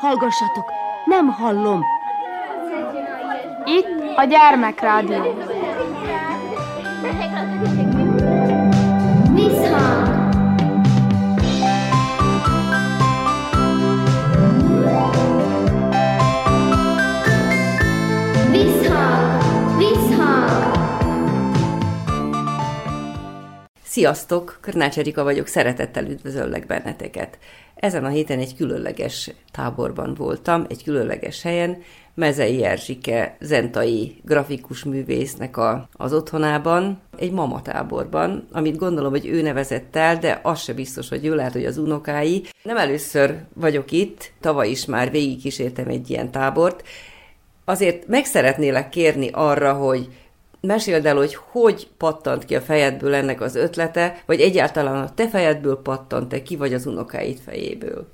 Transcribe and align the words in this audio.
Hallgassatok, 0.00 0.72
nem 1.04 1.28
hallom. 1.28 1.84
Itt 3.64 4.16
a 4.16 4.24
gyermekrádió. 4.24 5.34
Visszhang! 9.34 10.09
Sziasztok! 23.90 24.58
Körnács 24.60 24.98
Erika 24.98 25.22
vagyok, 25.22 25.46
szeretettel 25.46 26.06
üdvözöllek 26.06 26.66
benneteket. 26.66 27.38
Ezen 27.74 28.04
a 28.04 28.08
héten 28.08 28.38
egy 28.38 28.56
különleges 28.56 29.30
táborban 29.52 30.14
voltam, 30.14 30.66
egy 30.68 30.84
különleges 30.84 31.42
helyen, 31.42 31.82
Mezei 32.14 32.64
Erzsike 32.64 33.36
zentai 33.40 34.20
grafikus 34.24 34.84
művésznek 34.84 35.56
a, 35.56 35.88
az 35.92 36.12
otthonában, 36.12 37.00
egy 37.18 37.32
mamatáborban, 37.32 38.48
amit 38.52 38.76
gondolom, 38.76 39.10
hogy 39.10 39.26
ő 39.26 39.42
nevezett 39.42 39.96
el, 39.96 40.18
de 40.18 40.40
az 40.42 40.60
se 40.60 40.72
biztos, 40.72 41.08
hogy 41.08 41.26
ő 41.26 41.34
lehet, 41.34 41.52
hogy 41.52 41.64
az 41.64 41.78
unokái. 41.78 42.44
Nem 42.62 42.76
először 42.76 43.38
vagyok 43.54 43.90
itt, 43.90 44.32
tavaly 44.40 44.68
is 44.68 44.84
már 44.84 45.10
végigkísértem 45.10 45.88
egy 45.88 46.10
ilyen 46.10 46.30
tábort, 46.30 46.82
azért 47.64 48.06
meg 48.06 48.24
szeretnélek 48.24 48.88
kérni 48.88 49.28
arra, 49.32 49.72
hogy 49.72 50.08
meséld 50.60 51.06
el, 51.06 51.16
hogy 51.16 51.34
hogy 51.34 51.88
pattant 51.96 52.44
ki 52.44 52.56
a 52.56 52.60
fejedből 52.60 53.14
ennek 53.14 53.40
az 53.40 53.54
ötlete, 53.54 54.22
vagy 54.26 54.40
egyáltalán 54.40 55.02
a 55.02 55.14
te 55.14 55.28
fejedből 55.28 55.80
pattant-e 55.82 56.42
ki, 56.42 56.56
vagy 56.56 56.74
az 56.74 56.86
unokáid 56.86 57.38
fejéből? 57.44 58.06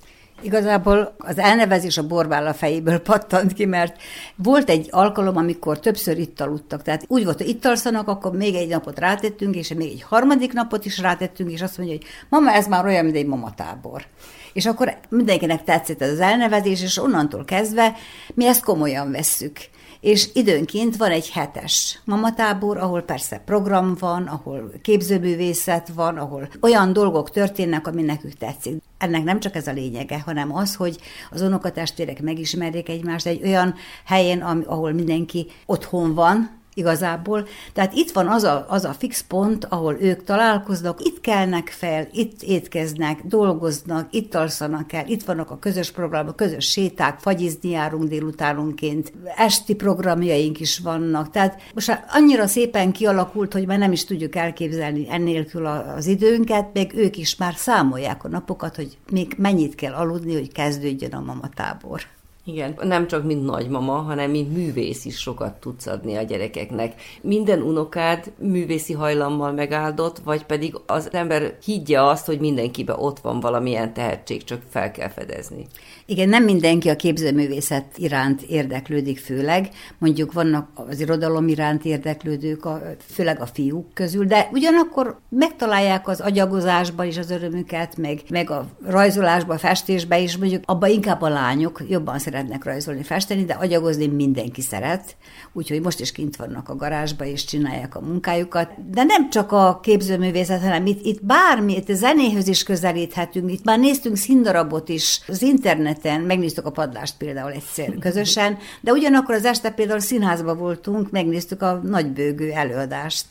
Igazából 0.42 1.14
az 1.18 1.38
elnevezés 1.38 1.98
a 1.98 2.06
borbála 2.06 2.54
fejéből 2.54 2.98
pattant 2.98 3.52
ki, 3.52 3.64
mert 3.64 3.96
volt 4.36 4.70
egy 4.70 4.88
alkalom, 4.90 5.36
amikor 5.36 5.80
többször 5.80 6.18
itt 6.18 6.40
aludtak. 6.40 6.82
Tehát 6.82 7.04
úgy 7.08 7.24
volt, 7.24 7.38
hogy 7.38 7.48
itt 7.48 7.64
alszanak, 7.64 8.08
akkor 8.08 8.32
még 8.32 8.54
egy 8.54 8.68
napot 8.68 8.98
rátettünk, 8.98 9.54
és 9.54 9.72
még 9.72 9.90
egy 9.90 10.02
harmadik 10.02 10.52
napot 10.52 10.84
is 10.84 10.98
rátettünk, 10.98 11.50
és 11.50 11.62
azt 11.62 11.78
mondja, 11.78 11.96
hogy 11.96 12.06
mama, 12.28 12.52
ez 12.52 12.66
már 12.66 12.84
olyan, 12.84 13.04
mint 13.04 13.16
egy 13.16 13.26
mamatábor. 13.26 14.04
És 14.52 14.66
akkor 14.66 14.96
mindenkinek 15.08 15.64
tetszett 15.64 16.02
ez 16.02 16.10
az 16.10 16.20
elnevezés, 16.20 16.82
és 16.82 16.98
onnantól 16.98 17.44
kezdve 17.44 17.94
mi 18.34 18.46
ezt 18.46 18.64
komolyan 18.64 19.10
vesszük 19.10 19.58
és 20.00 20.28
időnként 20.32 20.96
van 20.96 21.10
egy 21.10 21.30
hetes 21.30 22.00
mamatábor, 22.04 22.76
ahol 22.76 23.02
persze 23.02 23.42
program 23.44 23.96
van, 23.98 24.26
ahol 24.26 24.72
képzőművészet 24.82 25.88
van, 25.94 26.16
ahol 26.16 26.48
olyan 26.60 26.92
dolgok 26.92 27.30
történnek, 27.30 27.86
ami 27.86 28.02
nekük 28.02 28.32
tetszik. 28.32 28.82
Ennek 28.98 29.24
nem 29.24 29.40
csak 29.40 29.54
ez 29.54 29.66
a 29.66 29.72
lényege, 29.72 30.20
hanem 30.20 30.54
az, 30.54 30.74
hogy 30.74 30.98
az 31.30 31.40
unokatestvérek 31.40 32.22
megismerjék 32.22 32.88
egymást 32.88 33.26
egy 33.26 33.42
olyan 33.44 33.74
helyen, 34.04 34.40
ahol 34.40 34.92
mindenki 34.92 35.46
otthon 35.66 36.14
van, 36.14 36.64
igazából. 36.76 37.46
Tehát 37.72 37.92
itt 37.92 38.10
van 38.10 38.28
az 38.28 38.42
a, 38.42 38.66
az 38.68 38.84
a 38.84 38.92
fix 38.92 39.24
pont, 39.28 39.64
ahol 39.64 39.96
ők 40.00 40.24
találkoznak, 40.24 41.00
itt 41.02 41.20
kelnek 41.20 41.68
fel, 41.68 42.08
itt 42.12 42.42
étkeznek, 42.42 43.20
dolgoznak, 43.24 44.08
itt 44.10 44.34
alszanak 44.34 44.92
el, 44.92 45.06
itt 45.06 45.22
vannak 45.22 45.50
a 45.50 45.58
közös 45.58 45.90
programok, 45.90 46.36
közös 46.36 46.70
séták, 46.70 47.18
fagyizni 47.18 47.70
járunk 47.70 48.08
délutánonként, 48.08 49.12
esti 49.36 49.74
programjaink 49.74 50.60
is 50.60 50.78
vannak. 50.78 51.30
Tehát 51.30 51.62
most 51.74 52.02
annyira 52.08 52.46
szépen 52.46 52.92
kialakult, 52.92 53.52
hogy 53.52 53.66
már 53.66 53.78
nem 53.78 53.92
is 53.92 54.04
tudjuk 54.04 54.36
elképzelni 54.36 55.06
ennélkül 55.10 55.66
az 55.66 56.06
időnket, 56.06 56.68
meg 56.72 56.92
ők 56.94 57.16
is 57.16 57.36
már 57.36 57.54
számolják 57.56 58.24
a 58.24 58.28
napokat, 58.28 58.76
hogy 58.76 58.98
még 59.10 59.34
mennyit 59.38 59.74
kell 59.74 59.92
aludni, 59.92 60.32
hogy 60.32 60.52
kezdődjön 60.52 61.12
a 61.12 61.20
mamatábor. 61.20 62.02
Igen, 62.48 62.78
nem 62.82 63.06
csak 63.06 63.24
mint 63.24 63.44
nagymama, 63.44 63.92
hanem 63.92 64.30
mint 64.30 64.56
művész 64.56 65.04
is 65.04 65.18
sokat 65.18 65.52
tudsz 65.60 65.86
adni 65.86 66.16
a 66.16 66.22
gyerekeknek. 66.22 66.94
Minden 67.20 67.62
unokád 67.62 68.32
művészi 68.38 68.92
hajlammal 68.92 69.52
megáldott, 69.52 70.18
vagy 70.18 70.44
pedig 70.44 70.74
az 70.86 71.08
ember 71.12 71.56
higgye 71.64 72.02
azt, 72.02 72.26
hogy 72.26 72.40
mindenkiben 72.40 72.96
ott 72.98 73.18
van 73.18 73.40
valamilyen 73.40 73.92
tehetség, 73.92 74.44
csak 74.44 74.62
fel 74.70 74.90
kell 74.90 75.08
fedezni. 75.08 75.66
Igen, 76.04 76.28
nem 76.28 76.44
mindenki 76.44 76.88
a 76.88 76.96
képzőművészet 76.96 77.84
iránt 77.96 78.42
érdeklődik 78.42 79.18
főleg, 79.18 79.68
mondjuk 79.98 80.32
vannak 80.32 80.68
az 80.74 81.00
irodalom 81.00 81.48
iránt 81.48 81.84
érdeklődők, 81.84 82.64
a, 82.64 82.82
főleg 83.06 83.40
a 83.40 83.46
fiúk 83.46 83.94
közül, 83.94 84.24
de 84.24 84.48
ugyanakkor 84.52 85.18
megtalálják 85.28 86.08
az 86.08 86.20
agyagozásban 86.20 87.06
is 87.06 87.18
az 87.18 87.30
örömüket, 87.30 87.96
meg, 87.96 88.20
meg 88.30 88.50
a 88.50 88.66
rajzolásban, 88.84 89.56
a 89.56 89.58
festésben 89.58 90.22
is, 90.22 90.36
mondjuk 90.36 90.62
abban 90.66 90.90
inkább 90.90 91.22
a 91.22 91.28
lányok 91.28 91.82
jobban 91.88 92.18
szeretnek 92.18 92.34
rajzolni, 92.60 93.02
festeni, 93.02 93.44
de 93.44 93.54
agyagozni 93.54 94.06
mindenki 94.06 94.60
szeret, 94.60 95.16
úgyhogy 95.52 95.80
most 95.80 96.00
is 96.00 96.12
kint 96.12 96.36
vannak 96.36 96.68
a 96.68 96.76
garázsba, 96.76 97.24
és 97.24 97.44
csinálják 97.44 97.94
a 97.94 98.00
munkájukat. 98.00 98.90
De 98.90 99.04
nem 99.04 99.30
csak 99.30 99.52
a 99.52 99.80
képzőművészet, 99.82 100.60
hanem 100.60 100.86
itt, 100.86 101.04
itt 101.04 101.24
bármi, 101.24 101.76
itt 101.76 101.88
a 101.88 101.94
zenéhöz 101.94 102.48
is 102.48 102.62
közelíthetünk, 102.62 103.52
itt 103.52 103.64
már 103.64 103.78
néztünk 103.78 104.16
színdarabot 104.16 104.88
is 104.88 105.20
az 105.28 105.42
interneten, 105.42 106.20
megnéztük 106.20 106.66
a 106.66 106.70
padlást 106.70 107.16
például 107.16 107.52
egyszer 107.52 107.94
közösen, 108.06 108.58
de 108.80 108.92
ugyanakkor 108.92 109.34
az 109.34 109.44
este 109.44 109.70
például 109.70 110.00
színházba 110.00 110.54
voltunk, 110.54 111.10
megnéztük 111.10 111.62
a 111.62 111.80
nagybőgő 111.84 112.50
előadást. 112.50 113.26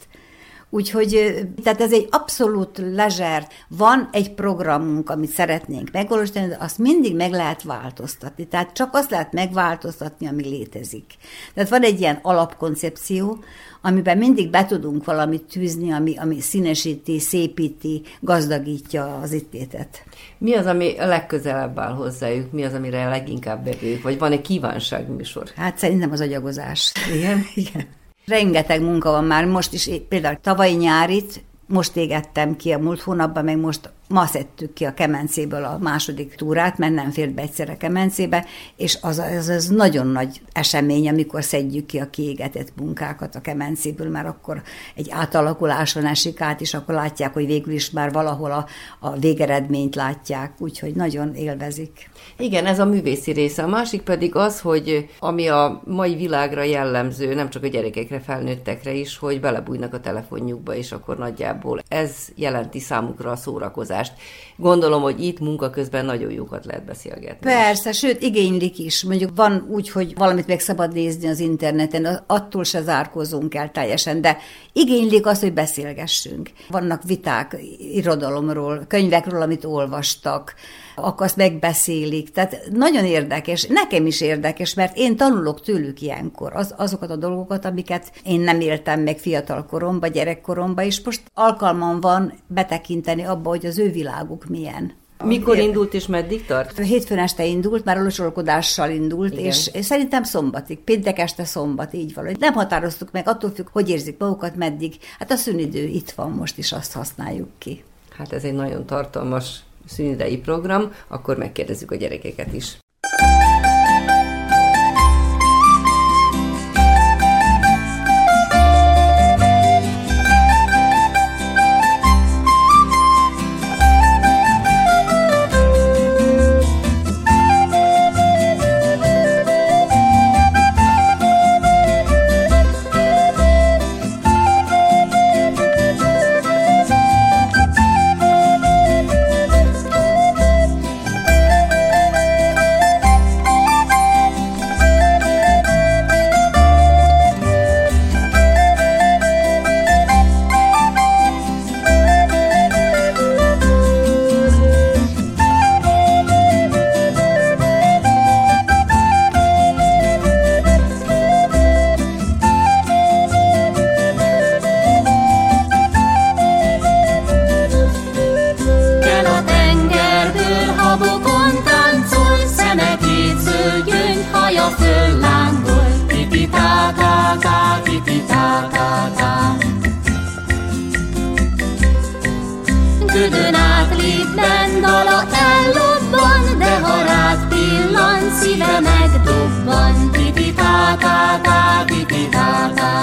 Úgyhogy 0.76 1.34
tehát 1.64 1.82
ez 1.82 1.94
egy 1.94 2.08
abszolút 2.10 2.78
lezser. 2.78 3.48
Van 3.68 4.10
egy 4.12 4.34
programunk, 4.34 5.10
amit 5.10 5.30
szeretnénk 5.30 5.90
megvalósítani, 5.92 6.48
de 6.48 6.58
azt 6.60 6.78
mindig 6.78 7.16
meg 7.16 7.32
lehet 7.32 7.64
változtatni. 7.64 8.48
Tehát 8.48 8.74
csak 8.74 8.90
azt 8.94 9.10
lehet 9.10 9.34
megváltoztatni, 9.34 10.28
ami 10.28 10.44
létezik. 10.44 11.06
Tehát 11.54 11.70
van 11.70 11.82
egy 11.82 12.00
ilyen 12.00 12.20
alapkoncepció, 12.22 13.44
amiben 13.82 14.18
mindig 14.18 14.50
be 14.50 14.66
tudunk 14.66 15.06
valamit 15.06 15.44
tűzni, 15.44 15.92
ami, 15.92 16.18
ami 16.18 16.40
színesíti, 16.40 17.20
szépíti, 17.20 18.02
gazdagítja 18.20 19.16
az 19.16 19.32
ittétet. 19.32 20.04
Mi 20.38 20.54
az, 20.54 20.66
ami 20.66 20.98
a 20.98 21.06
legközelebb 21.06 21.80
áll 21.80 21.94
hozzájuk? 21.94 22.52
Mi 22.52 22.64
az, 22.64 22.74
amire 22.74 23.10
leginkább 23.10 23.64
bevőjük? 23.64 24.04
Vagy 24.04 24.20
van 24.20 24.32
egy 24.32 24.42
kívánságműsor? 24.42 25.50
Hát 25.56 25.78
szerintem 25.78 26.12
az 26.12 26.22
agyagozás. 26.22 26.94
Igen, 27.14 27.46
igen. 27.66 27.88
Rengeteg 28.28 28.82
munka 28.82 29.12
van 29.12 29.24
már, 29.24 29.46
most 29.46 29.74
is 29.74 29.90
például 30.10 30.38
tavalyi 30.42 30.74
nyárit, 30.74 31.44
most 31.68 31.96
égettem 31.96 32.56
ki 32.56 32.72
a 32.72 32.80
múlt 32.80 33.02
hónapban, 33.02 33.44
meg 33.44 33.58
most 33.58 33.90
ma 34.08 34.26
szedtük 34.26 34.74
ki 34.74 34.86
a 34.86 34.94
kemencéből 34.94 35.64
a 35.64 35.78
második 35.82 36.36
túrát, 36.36 36.78
mert 36.78 36.94
nem 36.94 37.12
fért 37.12 37.34
be 37.34 37.42
egyszerre 37.42 37.78
kemencébe, 37.78 38.46
és 38.76 38.98
az, 39.02 39.20
az, 39.38 39.48
az 39.48 39.68
nagyon 39.68 40.08
nagy 40.08 40.42
esemény, 40.52 41.10
amikor 41.10 41.44
szedjük 41.44 41.86
ki 41.86 42.00
a 42.00 42.10
kiégetett 42.10 42.72
munkákat 42.76 43.36
a 43.36 43.42
kemencéből, 43.42 44.10
mert 44.10 44.28
akkor 44.28 44.62
egy 44.96 45.08
átalakuláson 45.10 46.06
esik 46.06 46.42
át, 46.42 46.62
és 46.62 46.74
akkor 46.74 46.96
látják, 46.96 47.34
hogy 47.34 47.46
végül 47.46 47.74
is 47.74 47.92
már 47.92 48.12
valahol 48.12 48.52
a, 48.52 48.66
a 49.00 49.18
végeredményt 49.18 49.96
látják, 49.96 50.54
úgyhogy 50.58 50.96
nagyon 50.96 51.36
élvezik. 51.36 52.10
Igen, 52.38 52.66
ez 52.66 52.80
a 52.80 52.86
művészi 52.86 53.32
része. 53.32 53.64
A 53.64 53.68
másik 53.68 54.02
pedig 54.02 54.36
az, 54.36 54.62
hogy 54.62 55.10
ami 55.20 55.48
a 55.48 55.82
mai 55.86 56.16
világra 56.16 56.64
jellemző, 56.64 57.34
nem 57.34 57.50
csak 57.50 57.64
a 57.64 57.68
gyerekekre, 57.68 58.20
felnőttekre 58.20 58.94
is, 58.94 59.18
hogy 59.18 59.40
belebújnak 59.40 59.94
a 59.94 60.00
telefonjukba, 60.00 60.76
és 60.76 60.92
akkor 60.92 61.18
nagyjából 61.18 61.82
ez 61.88 62.12
jelenti 62.36 62.80
számukra 62.80 63.32
a 63.32 63.36
szórakozást 63.36 63.94
változást. 63.96 64.14
Gondolom, 64.58 65.02
hogy 65.02 65.24
itt 65.24 65.40
munka 65.40 65.70
közben 65.70 66.06
nagyon 66.06 66.32
jókat 66.32 66.66
lehet 66.66 66.86
beszélgetni. 66.86 67.52
Persze, 67.52 67.92
sőt, 67.92 68.22
igénylik 68.22 68.78
is. 68.78 69.04
Mondjuk 69.04 69.32
van 69.36 69.68
úgy, 69.70 69.90
hogy 69.90 70.16
valamit 70.18 70.48
meg 70.48 70.60
szabad 70.60 70.94
nézni 70.94 71.28
az 71.28 71.40
interneten, 71.40 72.24
attól 72.28 72.64
se 72.64 72.82
zárkozunk 72.82 73.56
el 73.56 73.72
teljesen, 73.72 74.22
de 74.22 74.38
igénylik 74.74 75.26
azt, 75.26 75.42
hogy 75.42 75.54
beszélgessünk. 75.54 76.50
Vannak 76.70 77.04
viták 77.04 77.58
irodalomról, 77.94 78.86
könyvekről, 78.88 79.42
amit 79.42 79.66
olvastak, 79.66 80.54
akkor 80.96 81.26
azt 81.26 81.36
megbeszélik. 81.36 82.32
Tehát 82.32 82.62
nagyon 82.72 83.06
érdekes, 83.06 83.64
nekem 83.64 84.06
is 84.06 84.22
érdekes, 84.22 84.74
mert 84.74 84.98
én 84.98 85.16
tanulok 85.16 85.62
tőlük 85.62 86.02
ilyenkor 86.02 86.56
az, 86.56 86.74
azokat 86.78 87.10
a 87.10 87.16
dolgokat, 87.16 87.66
amiket 87.66 88.12
én 88.24 88.40
nem 88.40 88.60
éltem 88.60 89.02
meg 89.02 89.18
fiatal 89.18 89.66
koromban, 89.66 90.12
gyerekkoromban, 90.12 90.86
és 90.86 91.02
most 91.04 91.22
alkalmam 91.34 92.00
van 92.00 92.34
betekinteni 92.48 93.24
abba, 93.24 93.50
hogy 93.50 93.66
az 93.66 93.78
ő 93.78 93.92
világuk 93.92 94.46
milyen. 94.46 94.94
Mikor 95.24 95.58
indult 95.58 95.94
és 95.94 96.08
meddig 96.08 96.46
tart? 96.46 96.80
Hétfőn 96.80 97.20
este 97.20 97.46
indult, 97.46 97.86
már 97.86 97.98
a 97.98 98.02
locsolkodással 98.02 98.90
indult, 98.90 99.34
Igen. 99.34 99.46
és 99.46 99.70
szerintem 99.82 100.24
szombatig, 100.24 100.80
péntek 100.80 101.20
este 101.20 101.46
szombat, 101.46 101.94
így 101.94 102.14
valahogy. 102.14 102.40
Nem 102.40 102.54
határoztuk 102.54 103.12
meg, 103.12 103.28
attól 103.28 103.52
függ, 103.52 103.68
hogy 103.72 103.90
érzik 103.90 104.18
magukat, 104.18 104.56
meddig. 104.56 104.96
Hát 105.20 105.32
a 105.32 105.36
szünidő 105.36 105.84
itt 105.84 106.12
van 106.12 106.32
most, 106.32 106.58
is 106.58 106.72
azt 106.72 106.94
használjuk 106.94 107.50
ki. 107.58 107.84
Hát 108.18 108.34
ez 108.34 108.44
egy 108.44 108.54
nagyon 108.54 108.86
tartalmas 108.86 109.60
szünidei 109.86 110.38
program, 110.38 110.92
akkor 111.08 111.38
megkérdezzük 111.38 111.92
a 111.92 111.96
gyerekeket 111.96 112.54
is. 112.54 112.78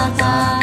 Father. 0.02 0.61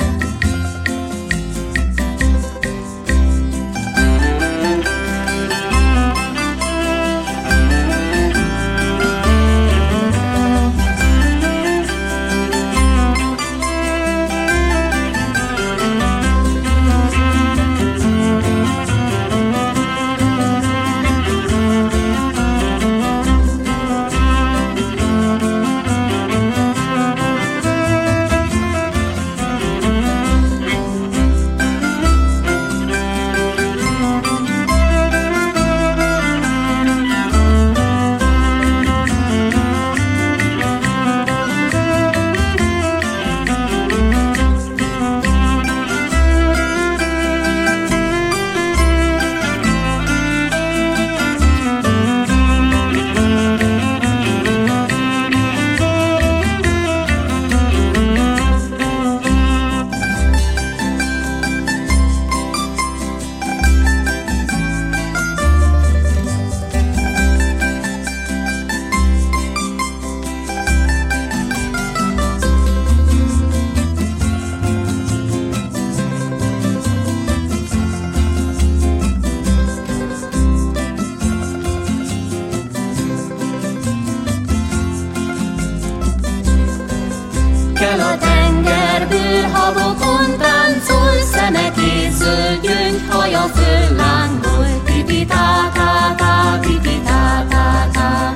Reggel 87.80 88.00
a 88.00 88.18
tengerből 88.18 89.50
habokon 89.52 90.38
táncol, 90.38 91.22
szemekét 91.34 92.12
zöld 92.12 92.62
gyöngy, 92.62 93.02
haja 93.10 93.40
föllángol, 93.40 94.82
titi-tá-tá-tá, 94.86 96.60
titi-tá-tá-tá. 96.62 98.36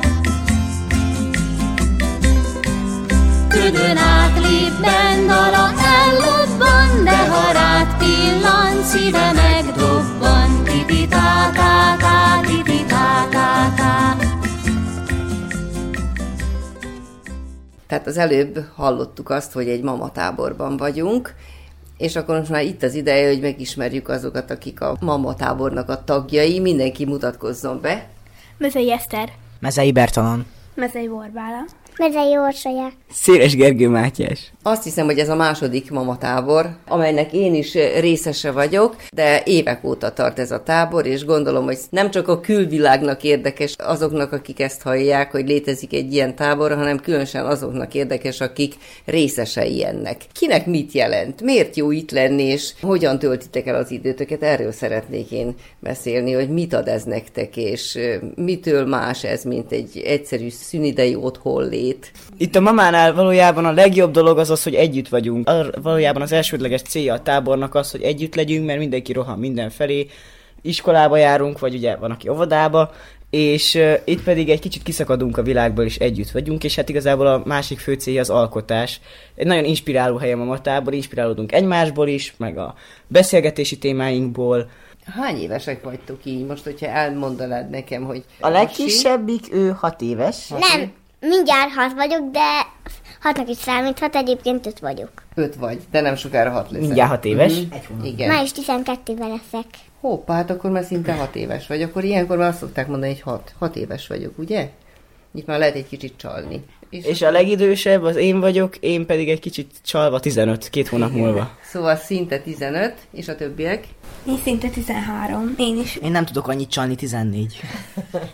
Ködön 3.47 3.97
átlép 3.97 4.73
bendala, 4.81 5.73
ellobban, 5.99 7.03
de 7.03 7.27
ha 7.27 7.51
rád 7.51 7.97
pillant, 7.97 8.83
szíve 8.85 9.31
megdobban, 9.31 10.63
titi-tá-tá-tá, 10.63 12.39
titi-tá-tá-tá. 12.41 12.62
Tehát 17.93 18.07
az 18.07 18.17
előbb 18.17 18.65
hallottuk 18.75 19.29
azt, 19.29 19.51
hogy 19.51 19.67
egy 19.67 19.81
mamatáborban 19.81 20.77
vagyunk, 20.77 21.33
és 21.97 22.15
akkor 22.15 22.37
most 22.37 22.49
már 22.49 22.63
itt 22.63 22.83
az 22.83 22.93
ideje, 22.93 23.27
hogy 23.27 23.41
megismerjük 23.41 24.09
azokat, 24.09 24.51
akik 24.51 24.81
a 24.81 24.97
mamatábornak 24.99 25.89
a 25.89 26.03
tagjai. 26.03 26.59
Mindenki 26.59 27.05
mutatkozzon 27.05 27.81
be. 27.81 28.09
Mezei 28.57 28.91
Eszter. 28.91 29.29
Mezei 29.59 29.91
Bertalan. 29.91 30.45
Mezei 30.75 31.07
Borbála. 31.07 31.65
Mezei 31.97 32.37
Orsolya. 32.37 32.91
Széles 33.09 33.55
Gergő 33.55 33.89
Mátyás. 33.89 34.52
Azt 34.65 34.83
hiszem, 34.83 35.05
hogy 35.05 35.19
ez 35.19 35.29
a 35.29 35.35
második 35.35 35.91
mamatábor, 35.91 36.69
amelynek 36.87 37.33
én 37.33 37.53
is 37.53 37.73
részese 37.99 38.51
vagyok, 38.51 38.95
de 39.13 39.41
évek 39.45 39.83
óta 39.83 40.13
tart 40.13 40.39
ez 40.39 40.51
a 40.51 40.63
tábor, 40.63 41.05
és 41.05 41.25
gondolom, 41.25 41.65
hogy 41.65 41.77
nem 41.89 42.11
csak 42.11 42.27
a 42.27 42.39
külvilágnak 42.39 43.23
érdekes 43.23 43.75
azoknak, 43.77 44.31
akik 44.31 44.59
ezt 44.59 44.81
hallják, 44.81 45.31
hogy 45.31 45.47
létezik 45.47 45.93
egy 45.93 46.13
ilyen 46.13 46.35
tábor, 46.35 46.71
hanem 46.75 46.99
különösen 46.99 47.45
azoknak 47.45 47.93
érdekes, 47.93 48.41
akik 48.41 48.75
részesei 49.05 49.85
ennek. 49.85 50.21
Kinek 50.33 50.65
mit 50.65 50.91
jelent? 50.91 51.41
Miért 51.41 51.75
jó 51.75 51.91
itt 51.91 52.11
lenni, 52.11 52.43
és 52.43 52.73
hogyan 52.81 53.19
töltitek 53.19 53.67
el 53.67 53.75
az 53.75 53.91
időtöket? 53.91 54.43
Erről 54.43 54.71
szeretnék 54.71 55.31
én 55.31 55.55
beszélni, 55.79 56.33
hogy 56.33 56.49
mit 56.49 56.73
ad 56.73 56.87
ez 56.87 57.03
nektek, 57.03 57.57
és 57.57 57.99
mitől 58.35 58.85
más 58.85 59.23
ez, 59.23 59.43
mint 59.43 59.71
egy 59.71 60.01
egyszerű 60.05 60.49
szünidei 60.49 61.15
otthon 61.15 61.69
lét. 61.69 62.11
Itt 62.37 62.55
a 62.55 62.59
mamánál 62.59 63.13
valójában 63.13 63.65
a 63.65 63.71
legjobb 63.71 64.11
dolog 64.11 64.37
az 64.37 64.51
az, 64.53 64.63
hogy 64.63 64.73
együtt 64.73 65.07
vagyunk. 65.07 65.49
Ar- 65.49 65.81
valójában 65.81 66.21
az 66.21 66.31
elsődleges 66.31 66.81
célja 66.81 67.13
a 67.13 67.21
tábornak 67.21 67.75
az, 67.75 67.91
hogy 67.91 68.01
együtt 68.01 68.35
legyünk, 68.35 68.65
mert 68.65 68.79
mindenki 68.79 69.13
rohan 69.13 69.39
mindenfelé. 69.39 70.07
Iskolába 70.61 71.17
járunk, 71.17 71.59
vagy 71.59 71.75
ugye 71.75 71.95
van, 71.95 72.11
aki 72.11 72.29
óvodába, 72.29 72.91
és 73.29 73.75
uh, 73.75 73.93
itt 74.05 74.23
pedig 74.23 74.49
egy 74.49 74.59
kicsit 74.59 74.83
kiszakadunk 74.83 75.37
a 75.37 75.43
világból, 75.43 75.85
és 75.85 75.97
együtt 75.97 76.31
vagyunk, 76.31 76.63
és 76.63 76.75
hát 76.75 76.89
igazából 76.89 77.27
a 77.27 77.41
másik 77.45 77.79
fő 77.79 77.93
célja 77.93 78.21
az 78.21 78.29
alkotás. 78.29 78.99
Egy 79.35 79.45
nagyon 79.45 79.65
inspiráló 79.65 80.17
helyem 80.17 80.41
a 80.41 80.43
matából, 80.43 80.93
inspirálódunk 80.93 81.51
egymásból 81.51 82.07
is, 82.07 82.33
meg 82.37 82.57
a 82.57 82.75
beszélgetési 83.07 83.77
témáinkból. 83.77 84.69
Hány 85.05 85.41
évesek 85.41 85.83
vagytok 85.83 86.19
így? 86.23 86.45
Most, 86.45 86.63
hogyha 86.63 86.87
elmondanád 86.87 87.69
nekem, 87.69 88.03
hogy... 88.03 88.23
A 88.39 88.49
legkisebbik 88.49 89.53
ő 89.53 89.69
hat 89.69 90.01
éves. 90.01 90.47
Nem, 90.47 90.91
mindjárt 91.19 91.71
hat 91.71 91.93
vagyok, 91.93 92.31
de 92.31 92.67
hatnak 93.23 93.49
is 93.49 93.57
számíthat, 93.57 94.15
egyébként 94.15 94.65
öt 94.65 94.79
vagyok. 94.79 95.11
Öt 95.35 95.55
vagy, 95.55 95.79
de 95.91 96.01
nem 96.01 96.15
sokára 96.15 96.51
hat 96.51 96.71
lesz. 96.71 96.81
Mindjárt 96.81 97.09
hat 97.09 97.25
éves. 97.25 97.53
Igen. 98.03 98.27
Május 98.27 98.51
12-ben 98.55 99.29
leszek. 99.29 99.65
Hoppá, 99.99 100.33
hát 100.33 100.49
akkor 100.49 100.71
már 100.71 100.83
szinte 100.83 101.13
hat 101.13 101.35
éves 101.35 101.67
vagy. 101.67 101.81
Akkor 101.81 102.03
ilyenkor 102.03 102.37
már 102.37 102.49
azt 102.49 102.57
szokták 102.57 102.87
mondani, 102.87 103.11
hogy 103.11 103.21
hat, 103.21 103.53
hat 103.59 103.75
éves 103.75 104.07
vagyok, 104.07 104.37
ugye? 104.37 104.69
Itt 105.35 105.45
már 105.45 105.59
lehet 105.59 105.75
egy 105.75 105.87
kicsit 105.87 106.13
csalni. 106.17 106.63
És 106.89 107.21
a 107.21 107.31
legidősebb 107.31 108.03
az 108.03 108.15
én 108.15 108.39
vagyok, 108.39 108.77
én 108.77 109.05
pedig 109.05 109.29
egy 109.29 109.39
kicsit 109.39 109.71
csalva 109.83 110.19
15, 110.19 110.69
két 110.69 110.87
hónap 110.87 111.11
múlva. 111.11 111.57
Szóval 111.71 111.95
szinte 111.95 112.39
15, 112.39 112.93
és 113.11 113.27
a 113.27 113.35
többiek? 113.35 113.87
Én 114.27 114.37
szinte 114.43 114.69
13. 114.69 115.53
Én 115.57 115.77
is. 115.77 115.95
Én 115.95 116.11
nem 116.11 116.25
tudok 116.25 116.47
annyit 116.47 116.69
csalni, 116.69 116.95
14. 116.95 117.59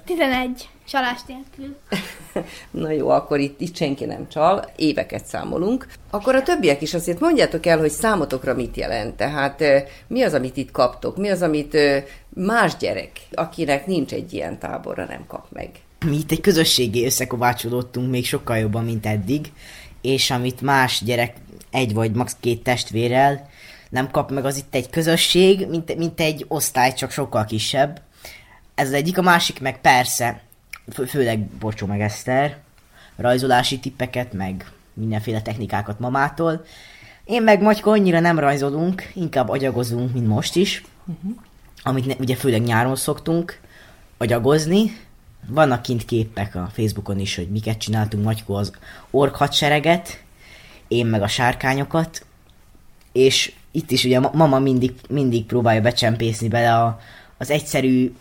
11. 0.05 0.69
Csalás 0.89 1.19
nélkül. 1.27 1.77
Na 2.83 2.91
jó, 2.91 3.09
akkor 3.09 3.39
itt, 3.39 3.61
itt 3.61 3.75
senki 3.75 4.05
nem 4.05 4.27
csal, 4.29 4.71
éveket 4.75 5.25
számolunk. 5.25 5.87
Akkor 6.09 6.35
a 6.35 6.43
többiek 6.43 6.81
is 6.81 6.93
azért 6.93 7.19
mondjátok 7.19 7.65
el, 7.65 7.79
hogy 7.79 7.89
számotokra 7.89 8.53
mit 8.53 8.77
jelent. 8.77 9.15
Tehát 9.15 9.61
eh, 9.61 9.83
mi 10.07 10.21
az, 10.21 10.33
amit 10.33 10.57
itt 10.57 10.71
kaptok? 10.71 11.17
Mi 11.17 11.29
az, 11.29 11.41
amit 11.41 11.77
más 12.29 12.77
gyerek, 12.77 13.11
akinek 13.31 13.85
nincs 13.85 14.13
egy 14.13 14.33
ilyen 14.33 14.59
táborra, 14.59 15.05
nem 15.05 15.25
kap 15.27 15.45
meg? 15.51 15.69
Mi 16.05 16.15
itt 16.15 16.31
egy 16.31 16.41
közösségé 16.41 17.05
összekovácsolódtunk 17.05 18.09
még 18.09 18.25
sokkal 18.25 18.57
jobban, 18.57 18.83
mint 18.83 19.05
eddig, 19.05 19.51
és 20.01 20.31
amit 20.31 20.61
más 20.61 21.03
gyerek 21.03 21.33
egy 21.71 21.93
vagy 21.93 22.11
max. 22.11 22.35
két 22.39 22.63
testvérrel 22.63 23.49
nem 23.89 24.11
kap 24.11 24.31
meg, 24.31 24.45
az 24.45 24.57
itt 24.57 24.75
egy 24.75 24.89
közösség, 24.89 25.67
mint, 25.67 25.95
mint 25.95 26.19
egy 26.19 26.45
osztály, 26.47 26.93
csak 26.93 27.11
sokkal 27.11 27.45
kisebb. 27.45 28.01
Ez 28.75 28.87
az 28.87 28.93
egyik, 28.93 29.17
a 29.17 29.21
másik 29.21 29.59
meg 29.59 29.81
persze, 29.81 30.41
főleg 31.07 31.39
Bocsó 31.39 31.85
meg 31.85 32.01
Eszter, 32.01 32.57
rajzolási 33.15 33.79
tippeket, 33.79 34.33
meg 34.33 34.71
mindenféle 34.93 35.41
technikákat 35.41 35.99
mamától. 35.99 36.65
Én 37.23 37.43
meg 37.43 37.61
Magyka 37.61 37.91
annyira 37.91 38.19
nem 38.19 38.39
rajzolunk, 38.39 39.11
inkább 39.13 39.49
agyagozunk, 39.49 40.13
mint 40.13 40.27
most 40.27 40.55
is, 40.55 40.83
uh-huh. 41.05 41.31
amit 41.83 42.05
ne, 42.05 42.13
ugye 42.19 42.35
főleg 42.35 42.61
nyáron 42.61 42.95
szoktunk 42.95 43.59
agyagozni. 44.17 44.97
Vannak 45.47 45.81
kint 45.81 46.05
képek 46.05 46.55
a 46.55 46.69
Facebookon 46.73 47.19
is, 47.19 47.35
hogy 47.35 47.49
miket 47.49 47.77
csináltunk 47.77 48.23
Magyko 48.23 48.53
az 48.53 48.71
ork 49.11 49.35
hadsereget, 49.35 50.23
én 50.87 51.05
meg 51.05 51.21
a 51.21 51.27
sárkányokat, 51.27 52.25
és 53.11 53.53
itt 53.71 53.91
is 53.91 54.03
ugye 54.03 54.19
mama 54.19 54.59
mindig, 54.59 54.93
mindig 55.09 55.45
próbálja 55.45 55.81
becsempészni 55.81 56.47
bele 56.47 56.75
a, 56.75 56.99
az 57.37 57.49
egyszerű 57.49 58.13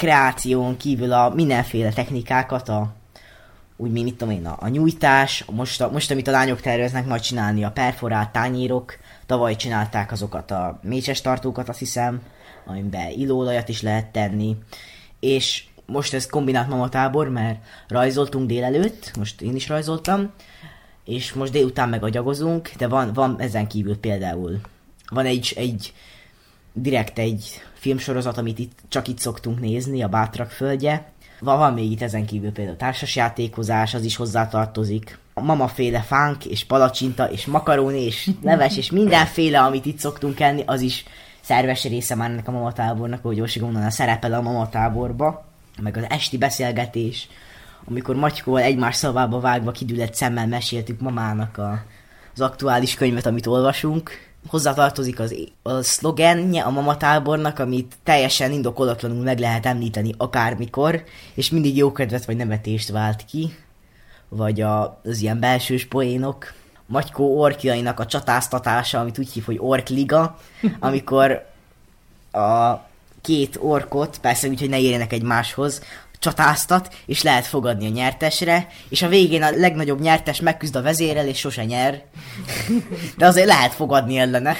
kreáción 0.00 0.76
kívül 0.76 1.12
a 1.12 1.28
mindenféle 1.28 1.92
technikákat, 1.92 2.68
a, 2.68 2.92
úgy 3.76 3.90
mi, 3.90 4.02
mit 4.02 4.16
tudom 4.16 4.34
én, 4.34 4.46
a, 4.46 4.56
a 4.60 4.68
nyújtás, 4.68 5.44
most, 5.50 5.80
a, 5.80 5.90
most 5.90 6.10
amit 6.10 6.28
a 6.28 6.30
lányok 6.30 6.60
terveznek 6.60 7.06
majd 7.06 7.20
csinálni, 7.20 7.64
a 7.64 7.70
perforát 7.70 8.32
tányérok, 8.32 8.98
tavaly 9.26 9.56
csinálták 9.56 10.12
azokat 10.12 10.50
a 10.50 10.80
mécses 10.82 11.20
tartókat, 11.20 11.68
azt 11.68 11.78
hiszem, 11.78 12.22
amiben 12.66 13.10
illóolajat 13.10 13.68
is 13.68 13.82
lehet 13.82 14.06
tenni, 14.06 14.56
és 15.18 15.64
most 15.86 16.14
ez 16.14 16.26
kombinált 16.26 16.68
mamatábor, 16.68 17.28
mert 17.28 17.58
rajzoltunk 17.88 18.48
délelőtt, 18.48 19.16
most 19.16 19.40
én 19.40 19.54
is 19.54 19.68
rajzoltam, 19.68 20.32
és 21.04 21.32
most 21.32 21.52
délután 21.52 21.88
meg 21.88 22.04
de 22.76 22.88
van, 22.88 23.12
van 23.12 23.40
ezen 23.40 23.66
kívül 23.66 23.98
például, 23.98 24.60
van 25.08 25.26
egy, 25.26 25.52
egy 25.56 25.92
direkt 26.72 27.18
egy 27.18 27.62
filmsorozat, 27.72 28.38
amit 28.38 28.58
itt, 28.58 28.78
csak 28.88 29.08
itt 29.08 29.18
szoktunk 29.18 29.60
nézni, 29.60 30.02
a 30.02 30.08
Bátrak 30.08 30.50
földje. 30.50 31.12
Van, 31.40 31.58
van 31.58 31.72
még 31.72 31.90
itt 31.90 32.02
ezen 32.02 32.26
kívül 32.26 32.52
például 32.52 32.76
társasjátékozás, 32.76 33.94
az 33.94 34.04
is 34.04 34.16
hozzátartozik. 34.16 35.18
A 35.34 35.40
mamaféle 35.40 36.00
fánk, 36.00 36.44
és 36.44 36.64
palacsinta, 36.64 37.30
és 37.30 37.46
makaróni, 37.46 38.04
és 38.04 38.30
leves, 38.42 38.76
és 38.76 38.90
mindenféle, 38.90 39.60
amit 39.60 39.86
itt 39.86 39.98
szoktunk 39.98 40.40
enni, 40.40 40.62
az 40.66 40.80
is 40.80 41.04
szerves 41.40 41.84
része 41.84 42.14
már 42.14 42.30
ennek 42.30 42.48
a 42.48 42.50
mamatábornak, 42.50 43.24
ahogy 43.24 43.40
Orsi 43.40 43.58
gondolna, 43.58 43.90
szerepel 43.90 44.32
a 44.32 44.40
mamatáborba. 44.40 45.44
Meg 45.82 45.96
az 45.96 46.04
esti 46.08 46.38
beszélgetés, 46.38 47.28
amikor 47.84 48.16
Matykóval 48.16 48.62
egymás 48.62 48.96
szavába 48.96 49.40
vágva 49.40 49.70
kidüllett 49.70 50.14
szemmel 50.14 50.46
meséltük 50.46 51.00
mamának 51.00 51.58
a, 51.58 51.84
az 52.34 52.40
aktuális 52.40 52.94
könyvet, 52.94 53.26
amit 53.26 53.46
olvasunk. 53.46 54.29
Hozzátartozik 54.46 55.20
az, 55.20 55.34
a 55.62 55.82
szlogenje 55.82 56.62
a 56.62 56.70
mamatábornak, 56.70 57.58
amit 57.58 57.96
teljesen 58.02 58.52
indokolatlanul 58.52 59.22
meg 59.22 59.38
lehet 59.38 59.66
említeni 59.66 60.14
akármikor, 60.16 61.04
és 61.34 61.50
mindig 61.50 61.76
jókedvet 61.76 62.24
vagy 62.24 62.36
nevetést 62.36 62.90
vált 62.90 63.24
ki, 63.24 63.54
vagy 64.28 64.60
a, 64.60 65.00
az 65.04 65.20
ilyen 65.20 65.40
belsős 65.40 65.86
poénok. 65.86 66.52
Matykó 66.86 67.40
orkjainak 67.40 68.00
a 68.00 68.06
csatáztatása, 68.06 69.00
amit 69.00 69.18
úgy 69.18 69.32
hív, 69.32 69.44
hogy 69.44 69.58
orkliga, 69.60 70.38
amikor 70.80 71.46
a 72.32 72.74
két 73.20 73.58
orkot, 73.60 74.18
persze 74.18 74.48
úgy, 74.48 74.60
hogy 74.60 74.68
ne 74.68 74.78
érjenek 74.78 75.12
egymáshoz, 75.12 75.82
csatáztat, 76.20 76.94
és 77.06 77.22
lehet 77.22 77.46
fogadni 77.46 77.86
a 77.86 77.90
nyertesre, 77.90 78.68
és 78.88 79.02
a 79.02 79.08
végén 79.08 79.42
a 79.42 79.50
legnagyobb 79.50 80.00
nyertes 80.00 80.40
megküzd 80.40 80.76
a 80.76 80.82
vezérel, 80.82 81.26
és 81.26 81.38
sose 81.38 81.64
nyer. 81.64 82.04
De 83.16 83.26
azért 83.26 83.46
lehet 83.46 83.72
fogadni 83.72 84.16
ellene. 84.16 84.56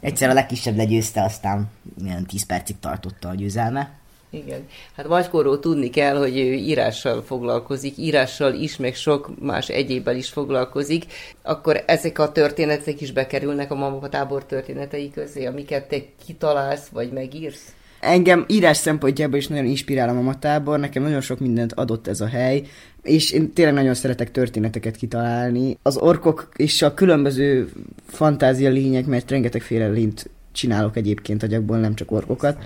Egyszer 0.00 0.28
a 0.28 0.32
legkisebb 0.32 0.76
legyőzte, 0.76 1.22
aztán 1.22 1.70
ilyen 2.04 2.26
10 2.26 2.46
percig 2.46 2.78
tartotta 2.78 3.28
a 3.28 3.34
győzelme. 3.34 3.98
Igen. 4.30 4.66
Hát 4.96 5.08
Magykorról 5.08 5.58
tudni 5.58 5.90
kell, 5.90 6.16
hogy 6.16 6.38
ő 6.38 6.52
írással 6.52 7.22
foglalkozik, 7.22 7.96
írással 7.96 8.54
is, 8.54 8.76
meg 8.76 8.94
sok 8.94 9.40
más 9.40 9.68
egyébbel 9.68 10.16
is 10.16 10.28
foglalkozik. 10.28 11.04
Akkor 11.42 11.82
ezek 11.86 12.18
a 12.18 12.32
történetek 12.32 13.00
is 13.00 13.12
bekerülnek 13.12 13.70
a 13.70 13.74
mamatábor 13.74 14.44
történetei 14.44 15.10
közé, 15.10 15.46
amiket 15.46 15.88
te 15.88 15.96
kitalálsz, 16.26 16.86
vagy 16.86 17.12
megírsz? 17.12 17.72
Engem 18.00 18.44
írás 18.48 18.76
szempontjából 18.76 19.38
is 19.38 19.46
nagyon 19.46 19.64
inspirál 19.64 20.08
a 20.08 20.12
mamatábor, 20.12 20.78
nekem 20.78 21.02
nagyon 21.02 21.20
sok 21.20 21.38
mindent 21.40 21.72
adott 21.72 22.06
ez 22.06 22.20
a 22.20 22.26
hely, 22.26 22.62
és 23.02 23.30
én 23.30 23.52
tényleg 23.52 23.74
nagyon 23.74 23.94
szeretek 23.94 24.30
történeteket 24.30 24.96
kitalálni. 24.96 25.78
Az 25.82 25.96
orkok 25.96 26.48
és 26.56 26.82
a 26.82 26.94
különböző 26.94 27.72
fantázia 28.06 28.70
lények, 28.70 29.06
mert 29.06 29.30
rengetegféle 29.30 29.88
lényt 29.88 30.30
csinálok 30.52 30.96
egyébként 30.96 31.42
agyakból, 31.42 31.78
nem 31.78 31.94
csak 31.94 32.10
orkokat. 32.10 32.58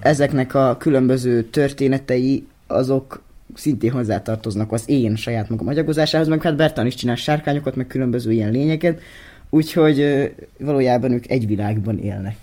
Ezeknek 0.00 0.54
a 0.54 0.76
különböző 0.76 1.42
történetei, 1.42 2.46
azok 2.66 3.22
szintén 3.54 3.90
hozzátartoznak 3.90 4.72
az 4.72 4.82
én 4.86 5.16
saját 5.16 5.48
magam 5.48 5.68
agyagozásához, 5.68 6.28
meg 6.28 6.42
hát 6.42 6.56
Bertan 6.56 6.86
is 6.86 6.94
csinál 6.94 7.16
sárkányokat, 7.16 7.76
meg 7.76 7.86
különböző 7.86 8.32
ilyen 8.32 8.50
lényeket, 8.50 9.00
úgyhogy 9.50 10.30
valójában 10.58 11.12
ők 11.12 11.30
egy 11.30 11.46
világban 11.46 11.98
élnek. 11.98 12.36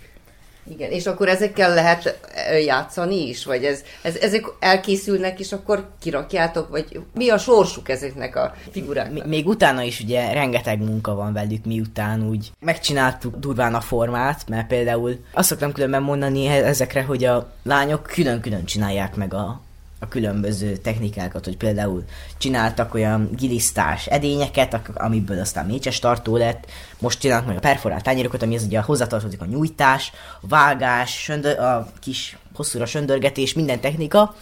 Igen, 0.68 0.90
és 0.90 1.06
akkor 1.06 1.28
ezekkel 1.28 1.74
lehet 1.74 2.20
játszani 2.64 3.28
is? 3.28 3.44
Vagy 3.44 3.64
ez, 3.64 3.82
ez, 4.02 4.16
ezek 4.16 4.44
elkészülnek, 4.58 5.40
és 5.40 5.52
akkor 5.52 5.88
kirakjátok? 6.00 6.68
Vagy 6.68 7.00
mi 7.14 7.28
a 7.28 7.38
sorsuk 7.38 7.88
ezeknek 7.88 8.36
a 8.36 8.54
figuráknak? 8.70 9.26
Még 9.26 9.46
utána 9.46 9.82
is 9.82 10.00
ugye 10.00 10.32
rengeteg 10.32 10.78
munka 10.78 11.14
van 11.14 11.32
velük, 11.32 11.64
miután 11.64 12.28
úgy 12.28 12.52
megcsináltuk 12.60 13.36
durván 13.36 13.74
a 13.74 13.80
formát, 13.80 14.48
mert 14.48 14.66
például 14.66 15.18
azt 15.32 15.48
szoktam 15.48 15.72
különben 15.72 16.02
mondani 16.02 16.46
ezekre, 16.46 17.02
hogy 17.02 17.24
a 17.24 17.52
lányok 17.62 18.02
külön-külön 18.02 18.64
csinálják 18.64 19.14
meg 19.16 19.34
a, 19.34 19.60
a 20.04 20.08
különböző 20.08 20.76
technikákat, 20.76 21.44
hogy 21.44 21.56
például 21.56 22.04
csináltak 22.38 22.94
olyan 22.94 23.30
gilisztás 23.36 24.06
edényeket, 24.06 24.80
amiből 24.94 25.40
aztán 25.40 25.66
mécses 25.66 25.98
tartó 25.98 26.36
lett, 26.36 26.66
most 26.98 27.20
csinálnak 27.20 27.46
meg 27.46 27.56
a 27.56 27.60
perforált 27.60 28.02
tányérokat, 28.02 28.42
ami 28.42 28.56
az 28.56 28.62
ugye 28.62 28.80
hozzátartozik 28.80 29.40
a 29.40 29.44
nyújtás, 29.44 30.12
a 30.40 30.46
vágás, 30.46 31.22
söndör, 31.22 31.58
a 31.58 31.88
kis 32.00 32.36
hosszúra 32.54 32.86
söndörgetés, 32.86 33.52
minden 33.52 33.80
technika, 33.80 34.34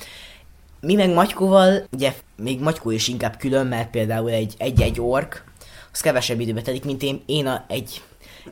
mi 0.81 0.95
meg 0.95 1.13
Magykóval, 1.13 1.87
ugye 1.93 2.15
még 2.37 2.61
Magykó 2.61 2.91
is 2.91 3.09
inkább 3.09 3.37
külön, 3.37 3.67
mert 3.67 3.91
például 3.91 4.31
egy, 4.31 4.55
egy-egy 4.59 5.01
ork, 5.01 5.45
az 5.93 6.01
kevesebb 6.01 6.41
időbe 6.41 6.63
telik, 6.63 6.85
mint 6.85 7.03
én, 7.03 7.23
én 7.27 7.47
a, 7.47 7.65
egy, 7.69 8.03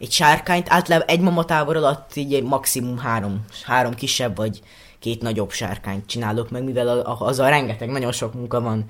egy 0.00 0.12
sárkányt, 0.12 0.66
általában 0.70 1.08
egy 1.08 1.20
mamatábor 1.20 1.76
alatt 1.76 2.16
így 2.16 2.42
maximum 2.42 2.98
három, 2.98 3.44
három 3.64 3.94
kisebb 3.94 4.36
vagy 4.36 4.60
két 5.00 5.22
nagyobb 5.22 5.50
sárkányt 5.50 6.06
csinálok 6.06 6.50
meg, 6.50 6.64
mivel 6.64 7.00
az 7.00 7.38
a 7.38 7.48
rengeteg, 7.48 7.90
nagyon 7.90 8.12
sok 8.12 8.34
munka 8.34 8.60
van, 8.60 8.84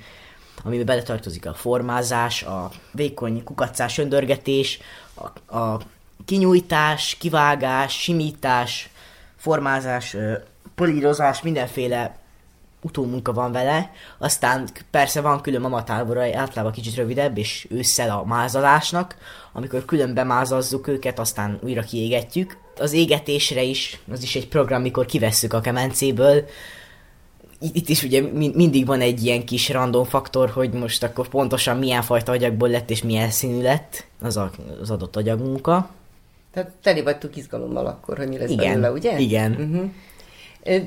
amiben 0.65 0.87
beletartozik 0.87 1.47
a 1.47 1.55
formázás, 1.55 2.43
a 2.43 2.71
vékony 2.93 3.45
kukacás, 3.45 3.93
söndörgetés, 3.93 4.79
a, 5.15 5.57
a 5.57 5.81
kinyújtás, 6.25 7.17
kivágás, 7.19 8.01
simítás, 8.01 8.91
formázás, 9.37 10.17
polírozás, 10.75 11.43
mindenféle 11.43 12.19
utómunka 12.83 13.33
van 13.33 13.53
vele, 13.53 13.91
aztán 14.19 14.69
persze 14.91 15.21
van 15.21 15.41
külön 15.41 15.61
mamatábora, 15.61 16.21
általában 16.21 16.73
kicsit 16.73 16.95
rövidebb, 16.95 17.39
és 17.39 17.67
ősszel 17.71 18.11
a 18.11 18.25
mázalásnak, 18.25 19.17
amikor 19.53 19.85
külön 19.85 20.15
bemázazzuk 20.15 20.87
őket, 20.89 21.19
aztán 21.19 21.59
újra 21.63 21.83
kiégetjük. 21.83 22.57
Az 22.79 22.93
égetésre 22.93 23.63
is, 23.63 24.01
az 24.13 24.23
is 24.23 24.37
egy 24.37 24.49
program, 24.49 24.83
mikor 24.83 25.07
kivesszük 25.07 25.53
a 25.53 25.61
kemencéből, 25.61 26.45
itt 27.73 27.89
is 27.89 28.03
ugye 28.03 28.23
mi- 28.23 28.53
mindig 28.55 28.87
van 28.87 29.01
egy 29.01 29.25
ilyen 29.25 29.45
kis 29.45 29.69
random 29.69 30.05
faktor, 30.05 30.51
hogy 30.51 30.73
most 30.73 31.03
akkor 31.03 31.29
pontosan 31.29 31.77
milyen 31.77 32.03
fajta 32.03 32.33
agyagból 32.33 32.69
lett 32.69 32.91
és 32.91 33.03
milyen 33.03 33.31
színű 33.31 33.63
lett 33.63 34.05
az, 34.21 34.37
a, 34.37 34.51
az 34.81 34.91
adott 34.91 35.17
agyagmunka. 35.17 35.91
Tehát 36.53 36.71
teli 36.83 37.03
vagytok 37.03 37.37
izgalommal 37.37 37.87
akkor, 37.87 38.17
hogy 38.17 38.29
mi 38.29 38.39
lesz 38.39 38.51
Igen, 38.51 38.81
belőle, 38.81 38.91
ugye? 38.91 39.19
igen. 39.19 39.53
Uh-huh. 39.53 39.91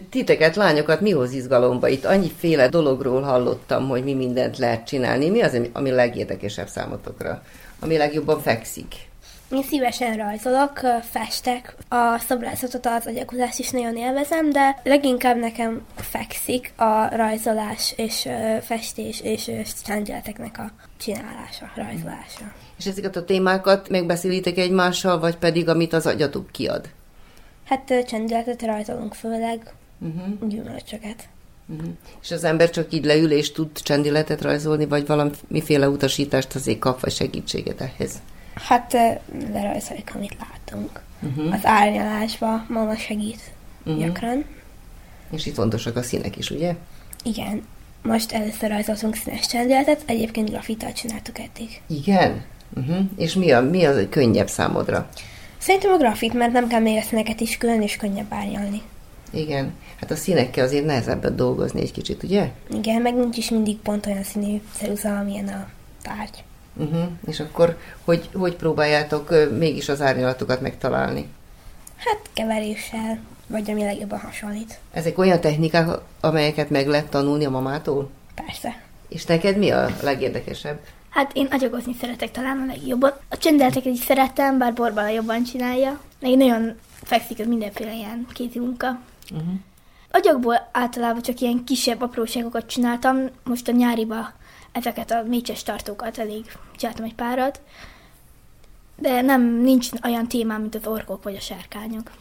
Titeket, 0.09 0.55
lányokat, 0.55 1.01
mi 1.01 1.11
hoz 1.11 1.31
izgalomba? 1.31 1.87
Itt 1.87 2.05
annyiféle 2.05 2.67
dologról 2.67 3.21
hallottam, 3.21 3.87
hogy 3.87 4.03
mi 4.03 4.13
mindent 4.13 4.57
lehet 4.57 4.87
csinálni. 4.87 5.29
Mi 5.29 5.41
az, 5.41 5.53
ami- 5.53 5.69
ami 5.73 5.91
legérdekesebb 5.91 6.67
számotokra? 6.67 7.43
Ami 7.79 7.97
legjobban 7.97 8.41
fekszik? 8.41 8.95
Én 9.51 9.63
szívesen 9.63 10.17
rajzolok, 10.17 10.79
festek. 11.11 11.75
A 11.89 12.17
szobrászatot, 12.27 12.85
az 12.85 13.05
agyakozást 13.05 13.59
is 13.59 13.69
nagyon 13.69 13.97
élvezem, 13.97 14.49
de 14.49 14.79
leginkább 14.83 15.37
nekem 15.37 15.85
fekszik 15.95 16.73
a 16.75 17.15
rajzolás 17.15 17.93
és 17.97 18.29
festés 18.61 19.21
és 19.21 19.47
ö, 19.47 19.59
csendületeknek 19.85 20.57
a 20.57 20.71
csinálása, 20.97 21.71
rajzolása. 21.75 22.51
És 22.77 22.85
ezeket 22.85 23.15
a 23.15 23.25
témákat 23.25 23.89
megbeszélitek 23.89 24.57
egymással, 24.57 25.19
vagy 25.19 25.35
pedig 25.37 25.69
amit 25.69 25.93
az 25.93 26.05
agyatok 26.05 26.51
kiad? 26.51 26.89
Hát 27.63 28.05
csendületet 28.07 28.61
rajzolunk 28.61 29.13
főleg, 29.13 29.73
uh-huh. 29.99 30.49
gyümölcsöket. 30.49 31.27
Uh-huh. 31.67 31.89
És 32.21 32.31
az 32.31 32.43
ember 32.43 32.69
csak 32.69 32.93
így 32.93 33.05
leül 33.05 33.31
és 33.31 33.51
tud 33.51 33.69
csendületet 33.73 34.41
rajzolni, 34.41 34.85
vagy 34.85 35.07
valamiféle 35.07 35.89
utasítást 35.89 36.55
azért 36.55 36.79
kap, 36.79 36.99
vagy 36.99 37.13
segítséget 37.13 37.81
ehhez? 37.81 38.21
Hát 38.53 38.93
lerajzoljuk, 39.51 40.09
amit 40.15 40.37
látunk. 40.39 41.01
Uh-huh. 41.21 41.53
Az 41.53 41.65
árnyalásba 41.65 42.65
mama 42.67 42.95
segít 42.95 43.41
uh-huh. 43.83 44.03
gyakran. 44.03 44.45
És 45.31 45.45
itt 45.45 45.53
fontosak 45.53 45.95
a 45.95 46.01
színek 46.01 46.37
is, 46.37 46.49
ugye? 46.49 46.75
Igen. 47.23 47.63
Most 48.01 48.31
először 48.31 48.69
rajzoltunk 48.69 49.15
színes 49.15 49.47
csendületet, 49.47 50.01
egyébként 50.05 50.49
grafittal 50.49 50.93
csináltuk 50.93 51.39
eddig. 51.39 51.81
Igen? 51.87 52.43
Uh-huh. 52.75 52.97
És 53.17 53.33
mi 53.33 53.51
a, 53.51 53.61
mi 53.61 53.85
a 53.85 54.09
könnyebb 54.09 54.47
számodra? 54.47 55.09
Szerintem 55.63 55.93
a 55.93 55.97
grafit, 55.97 56.33
mert 56.33 56.51
nem 56.51 56.67
kell 56.67 56.79
még 56.79 56.97
a 56.97 57.01
színeket 57.01 57.39
is 57.39 57.57
külön, 57.57 57.81
és 57.81 57.95
könnyebb 57.95 58.33
árnyalni. 58.33 58.81
Igen. 59.31 59.73
Hát 59.99 60.11
a 60.11 60.15
színekkel 60.15 60.65
azért 60.65 60.85
nehezebb 60.85 61.35
dolgozni 61.35 61.81
egy 61.81 61.91
kicsit, 61.91 62.23
ugye? 62.23 62.49
Igen, 62.69 63.01
meg 63.01 63.15
nincs 63.15 63.37
is 63.37 63.49
mindig 63.49 63.77
pont 63.77 64.05
olyan 64.05 64.23
színű 64.23 64.61
ceruza, 64.77 65.17
amilyen 65.17 65.47
a 65.47 65.67
tárgy. 66.01 66.43
Uh-huh. 66.75 67.03
És 67.27 67.39
akkor 67.39 67.77
hogy, 68.03 68.29
hogy 68.33 68.55
próbáljátok 68.55 69.33
mégis 69.57 69.89
az 69.89 70.01
árnyalatokat 70.01 70.61
megtalálni? 70.61 71.27
Hát 71.97 72.19
keveréssel, 72.33 73.19
vagy 73.47 73.71
ami 73.71 73.83
legjobban 73.83 74.19
hasonlít. 74.19 74.79
Ezek 74.91 75.17
olyan 75.17 75.39
technikák, 75.39 75.87
amelyeket 76.19 76.69
meg 76.69 76.87
lehet 76.87 77.09
tanulni 77.09 77.45
a 77.45 77.49
mamától? 77.49 78.09
Persze. 78.45 78.81
És 79.09 79.25
neked 79.25 79.57
mi 79.57 79.69
a 79.69 79.89
legérdekesebb? 80.01 80.79
Hát 81.13 81.31
én 81.33 81.45
agyagozni 81.51 81.93
szeretek 81.99 82.31
talán 82.31 82.59
a 82.59 82.65
legjobban. 82.65 83.13
A 83.29 83.37
csendeleteket 83.37 83.93
is 83.93 83.99
szeretem, 83.99 84.57
bár 84.57 84.73
Borbala 84.73 85.07
jobban 85.07 85.43
csinálja. 85.43 85.99
Neki 86.19 86.35
nagyon 86.35 86.75
fekszik 87.03 87.39
az 87.39 87.47
mindenféle 87.47 87.93
ilyen 87.93 88.27
kézi 88.33 88.59
munka. 88.59 88.99
Uh-huh. 89.31 89.53
Agyagból 90.11 90.69
általában 90.71 91.21
csak 91.21 91.39
ilyen 91.39 91.63
kisebb 91.63 92.01
apróságokat 92.01 92.65
csináltam. 92.65 93.29
Most 93.43 93.67
a 93.67 93.71
nyáriba 93.71 94.31
ezeket 94.71 95.11
a 95.11 95.23
mécses 95.27 95.63
tartókat 95.63 96.17
elég 96.17 96.45
csináltam 96.75 97.05
egy 97.05 97.15
párat. 97.15 97.61
De 98.95 99.21
nem, 99.21 99.61
nincs 99.61 99.89
olyan 100.03 100.27
témám, 100.27 100.61
mint 100.61 100.75
az 100.75 100.87
orkok 100.87 101.23
vagy 101.23 101.35
a 101.35 101.39
sárkányok. 101.39 102.11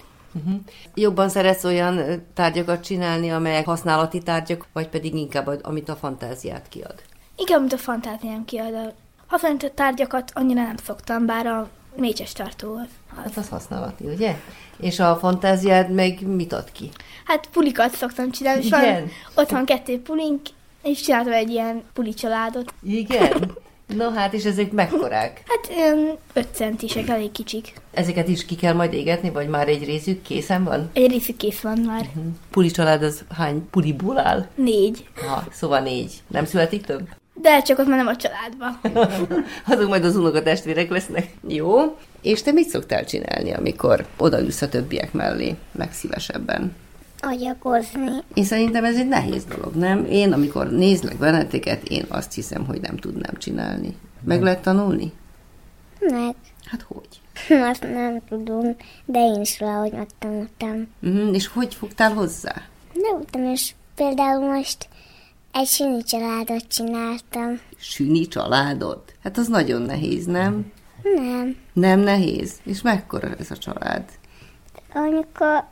Jobban 0.95 1.29
szeretsz 1.29 1.65
olyan 1.65 2.23
tárgyakat 2.35 2.85
csinálni, 2.85 3.31
amelyek 3.31 3.65
használati 3.65 4.23
tárgyak, 4.23 4.67
vagy 4.73 4.89
pedig 4.89 5.15
inkább, 5.15 5.61
amit 5.63 5.89
a 5.89 5.97
fantáziát 5.97 6.69
kiad? 6.69 6.95
Inkább, 7.43 7.61
mint 7.61 7.73
a 7.73 7.77
fantáziám 7.79 8.45
kiad. 8.45 8.75
A 8.75 8.93
hasonlító 9.27 9.69
tárgyakat 9.69 10.31
annyira 10.35 10.63
nem 10.63 10.77
szoktam, 10.85 11.27
bár 11.27 11.47
a 11.47 11.69
mécses 11.97 12.33
tartó 12.33 12.75
az. 12.75 12.89
Hát 13.17 13.37
az 13.37 13.49
használati, 13.49 14.05
ugye? 14.05 14.37
És 14.81 15.01
a 15.01 15.17
fantáziád 15.17 15.91
meg 15.91 16.27
mit 16.27 16.53
ad 16.53 16.73
ki? 16.73 16.91
Hát 17.25 17.49
pulikat 17.53 17.95
szoktam 17.95 18.31
csinálni, 18.31 18.61
és 18.61 18.67
Igen? 18.67 19.01
van, 19.01 19.11
ott 19.35 19.51
van 19.51 19.65
kettő 19.65 20.01
pulink, 20.01 20.41
és 20.83 21.01
csináltam 21.01 21.33
egy 21.33 21.51
ilyen 21.51 21.83
puli 21.93 22.15
családot. 22.15 22.75
Igen? 22.83 23.33
No 23.97 24.11
hát, 24.11 24.33
és 24.33 24.45
ezek 24.45 24.73
mekkorák? 24.73 25.43
Hát 25.47 25.77
ilyen 25.77 26.17
5 26.33 26.49
centisek, 26.53 27.09
elég 27.09 27.33
kicsik. 27.33 27.75
Ezeket 27.91 28.29
is 28.29 28.45
ki 28.45 28.55
kell 28.55 28.75
majd 28.75 28.93
égetni, 28.93 29.31
vagy 29.31 29.49
már 29.49 29.69
egy 29.69 29.85
részük 29.85 30.23
készen 30.23 30.65
van? 30.65 30.91
Egy 30.93 31.11
részük 31.11 31.37
kész 31.37 31.61
van 31.61 31.79
már. 31.79 32.09
Puli 32.51 32.71
család 32.71 33.03
az 33.03 33.25
hány 33.35 33.69
puliból 33.71 34.19
áll? 34.19 34.47
Négy. 34.55 35.09
Ha, 35.27 35.45
szóval 35.51 35.81
négy. 35.81 36.23
Nem 36.27 36.45
születik 36.45 36.85
több? 36.85 37.09
De 37.35 37.63
csak 37.63 37.79
ott 37.79 37.87
már 37.87 37.97
nem 37.97 38.07
a 38.07 38.17
családba. 38.17 38.81
Azok 39.75 39.89
majd 39.89 40.05
az 40.05 40.17
unokatestvérek 40.17 40.91
lesznek. 40.91 41.31
Jó. 41.49 41.97
És 42.23 42.43
te 42.43 42.53
mit 42.53 42.69
szoktál 42.69 43.05
csinálni, 43.05 43.53
amikor 43.53 44.07
odaülsz 44.17 44.63
a 44.63 44.69
többiek 44.69 45.13
mellé, 45.13 45.57
meg 45.73 45.93
szívesebben? 45.93 46.77
Agyakozni. 47.21 48.11
Én 48.35 48.45
szerintem 48.45 48.85
ez 48.85 48.97
egy 48.97 49.09
nehéz 49.09 49.45
dolog, 49.45 49.75
nem? 49.75 50.05
Én, 50.05 50.33
amikor 50.33 50.71
nézlek 50.71 51.17
benneteket, 51.17 51.89
én 51.89 52.05
azt 52.09 52.33
hiszem, 52.35 52.67
hogy 52.67 52.81
nem 52.81 52.97
tudnám 52.97 53.35
csinálni. 53.39 53.97
Meg 54.25 54.43
lehet 54.43 54.63
tanulni? 54.63 55.13
Meg. 56.01 56.35
Hát 56.65 56.85
hogy? 56.89 57.21
Azt 57.71 57.83
nem 57.83 58.21
tudom, 58.29 58.77
de 59.05 59.19
én 59.19 59.41
is 59.41 59.59
valahogy 59.59 59.93
megtanultam. 59.93 60.89
Uh-huh. 61.03 61.35
És 61.35 61.47
hogy 61.47 61.75
fogtál 61.75 62.13
hozzá? 62.13 62.55
De 62.93 63.09
utána 63.21 63.51
is 63.51 63.75
például 63.95 64.53
most 64.53 64.89
egy 65.53 65.67
síni 65.67 66.03
családot 66.03 66.69
csináltam. 66.69 67.61
Süni 67.79 68.29
családot? 68.29 69.15
Hát 69.23 69.39
az 69.39 69.49
nagyon 69.49 69.83
nehéz, 69.83 70.27
nem? 70.27 70.73
Nem. 71.17 71.57
Nem 71.73 72.01
nehéz? 72.01 72.61
És 72.65 72.83
mekkora 72.83 73.29
ez 73.39 73.51
a 73.51 73.57
család? 73.57 74.05
Amikor 74.95 75.65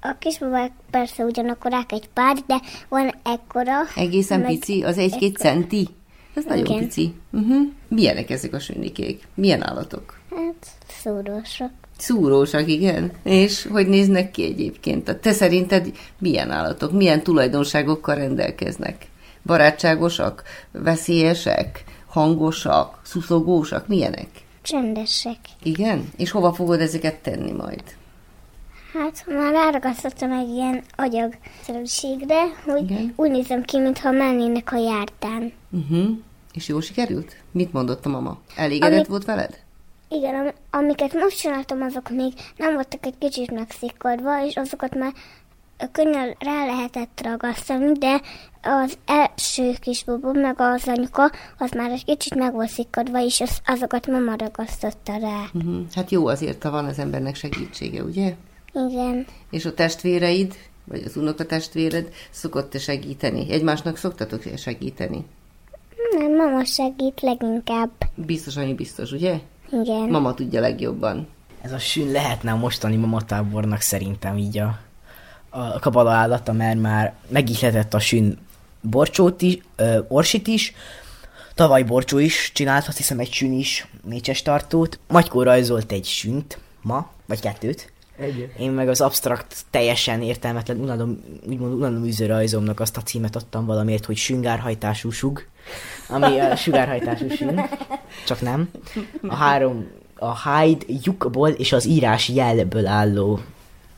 A 0.00 0.14
kisbabák 0.18 0.72
persze 0.90 1.24
ugyanakkorák 1.24 1.92
egy 1.92 2.08
pár, 2.08 2.36
de 2.46 2.60
van 2.88 3.14
ekkora. 3.24 3.72
Egészen 3.96 4.40
meg 4.40 4.48
pici, 4.48 4.82
az 4.82 4.98
egy-két 4.98 5.34
ekkora. 5.34 5.50
centi? 5.50 5.88
Ez 6.34 6.44
nagyon 6.44 6.64
Igen. 6.64 6.78
pici. 6.78 7.14
Uh-huh. 7.32 7.66
Milyenek 7.88 8.30
ezek 8.30 8.52
a 8.52 8.58
sünnikék? 8.58 9.22
Milyen 9.34 9.66
állatok? 9.66 10.18
Hát, 10.30 10.66
szúrósak. 11.02 11.70
Szúrósak, 11.98 12.68
igen. 12.68 13.12
És 13.22 13.66
hogy 13.70 13.88
néznek 13.88 14.30
ki 14.30 14.44
egyébként? 14.44 15.16
Te 15.20 15.32
szerinted 15.32 15.92
milyen 16.18 16.50
állatok, 16.50 16.92
milyen 16.92 17.22
tulajdonságokkal 17.22 18.14
rendelkeznek? 18.14 19.06
Barátságosak, 19.48 20.42
veszélyesek, 20.72 21.84
hangosak, 22.06 23.00
szuszogósak, 23.02 23.86
milyenek? 23.86 24.28
Csendesek. 24.62 25.36
Igen? 25.62 26.08
És 26.16 26.30
hova 26.30 26.52
fogod 26.52 26.80
ezeket 26.80 27.14
tenni 27.22 27.52
majd? 27.52 27.82
Hát 28.92 29.24
már 29.26 29.52
ráragasztottam 29.52 30.32
egy 30.32 30.48
ilyen 30.48 30.82
agyagszerűségre, 30.96 32.42
hogy 32.64 32.82
Igen. 32.90 33.12
úgy 33.16 33.30
nézem 33.30 33.62
ki, 33.62 33.78
mintha 33.78 34.10
mennének 34.10 34.72
a 34.72 34.76
járdán. 34.76 35.52
Uh-huh. 35.70 36.08
És 36.52 36.68
jó 36.68 36.80
sikerült? 36.80 37.36
Mit 37.52 37.72
mondott 37.72 38.06
a 38.06 38.08
mama? 38.08 38.38
Elégedett 38.56 38.92
Amit- 38.92 39.06
volt 39.06 39.24
veled? 39.24 39.58
Igen, 40.08 40.34
am- 40.34 40.80
amiket 40.80 41.14
most 41.14 41.38
csináltam, 41.38 41.82
azok 41.82 42.10
még 42.10 42.32
nem 42.56 42.74
voltak 42.74 43.06
egy 43.06 43.18
kicsit 43.18 43.50
megszikkodva, 43.50 44.44
és 44.44 44.56
azokat 44.56 44.94
már 44.94 45.12
könnyen 45.92 46.36
rá 46.38 46.66
lehetett 46.66 47.20
ragasztani, 47.24 47.92
de 47.92 48.20
az 48.62 48.98
első 49.04 49.72
kis 49.80 50.04
bubó, 50.04 50.32
meg 50.32 50.54
az 50.58 50.88
anyuka, 50.88 51.30
az 51.58 51.70
már 51.70 51.90
egy 51.90 52.04
kicsit 52.04 52.34
meg 52.34 52.52
volt 52.52 52.68
szikkodva, 52.68 53.24
és 53.24 53.40
az, 53.40 53.58
azokat 53.66 54.06
mama 54.06 54.36
ragasztotta 54.36 55.16
rá. 55.16 55.44
Uh-huh. 55.52 55.80
Hát 55.94 56.10
jó 56.10 56.26
azért, 56.26 56.62
ha 56.62 56.70
van 56.70 56.84
az 56.84 56.98
embernek 56.98 57.34
segítsége, 57.34 58.02
ugye? 58.02 58.34
Igen. 58.72 59.26
És 59.50 59.64
a 59.64 59.74
testvéreid, 59.74 60.54
vagy 60.84 61.02
az 61.06 61.16
unokatestvéred 61.16 62.08
szokott 62.30 62.70
te 62.70 62.78
segíteni? 62.78 63.50
Egymásnak 63.50 63.96
szoktatok 63.96 64.42
segíteni? 64.56 65.24
Nem, 66.18 66.36
mama 66.36 66.64
segít 66.64 67.20
leginkább. 67.20 67.90
Biztos, 68.14 68.56
annyi 68.56 68.74
biztos, 68.74 69.12
ugye? 69.12 69.40
Igen. 69.70 70.08
Mama 70.08 70.34
tudja 70.34 70.60
legjobban. 70.60 71.28
Ez 71.60 71.72
a 71.72 71.78
sün 71.78 72.10
lehetne 72.10 72.52
a 72.52 72.56
mostani 72.56 72.96
mamatábornak 72.96 73.80
szerintem 73.80 74.36
így 74.36 74.58
a, 74.58 74.78
a 75.58 75.78
kabala 75.78 76.10
állata, 76.10 76.52
mert 76.52 76.80
már 76.80 77.14
megihletett 77.28 77.94
a 77.94 77.98
sün 77.98 78.38
borcsót 78.80 79.42
is, 79.42 79.58
ö, 79.76 79.98
orsit 80.08 80.46
is, 80.46 80.74
tavaly 81.54 81.82
borcsó 81.82 82.18
is 82.18 82.50
csinált, 82.54 82.88
azt 82.88 82.96
hiszem 82.96 83.18
egy 83.18 83.32
sün 83.32 83.52
is, 83.52 83.86
mécses 84.04 84.42
tartót. 84.42 84.98
Magykó 85.08 85.42
rajzolt 85.42 85.92
egy 85.92 86.04
sünt 86.04 86.58
ma, 86.82 87.10
vagy 87.26 87.40
kettőt. 87.40 87.92
Egy. 88.18 88.52
Én 88.58 88.70
meg 88.70 88.88
az 88.88 89.00
abstrakt, 89.00 89.64
teljesen 89.70 90.22
értelmetlen, 90.22 90.80
unalom, 90.80 91.24
úgymond 91.48 91.72
unalom 91.72 92.10
rajzomnak 92.26 92.80
azt 92.80 92.96
a 92.96 93.02
címet 93.02 93.36
adtam 93.36 93.66
valamiért, 93.66 94.04
hogy 94.04 94.16
süngárhajtású 94.16 95.10
sug, 95.10 95.44
ami 96.08 96.38
a 96.38 96.56
sugárhajtású 96.56 97.28
sün, 97.30 97.60
csak 98.26 98.40
nem. 98.40 98.70
A 99.28 99.34
három, 99.34 99.86
a 100.16 100.50
hide 100.50 100.84
lyukból 101.04 101.48
és 101.48 101.72
az 101.72 101.86
írás 101.86 102.28
jelből 102.28 102.86
álló 102.86 103.40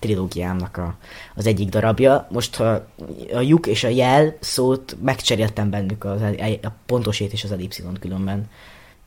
trilógiámnak 0.00 0.76
a, 0.76 0.96
az 1.34 1.46
egyik 1.46 1.68
darabja. 1.68 2.26
Most 2.30 2.60
a, 2.60 2.86
a 3.32 3.40
lyuk 3.40 3.66
és 3.66 3.84
a 3.84 3.88
jel 3.88 4.36
szót 4.40 4.96
megcseréltem 5.02 5.70
bennük 5.70 6.04
az, 6.04 6.20
a 6.62 6.72
pontosét 6.86 7.32
és 7.32 7.44
az 7.44 7.52
ellipszilon 7.52 7.96
különben. 8.00 8.50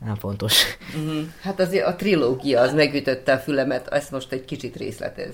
Nem 0.05 0.15
fontos. 0.15 0.63
Uh-huh. 0.95 1.23
Hát 1.41 1.59
azért 1.59 1.85
a 1.85 1.95
trilógia 1.95 2.61
az 2.61 2.73
megütötte 2.73 3.33
a 3.33 3.37
fülemet, 3.37 3.87
ezt 3.87 4.11
most 4.11 4.31
egy 4.31 4.45
kicsit 4.45 4.75
részletez. 4.75 5.33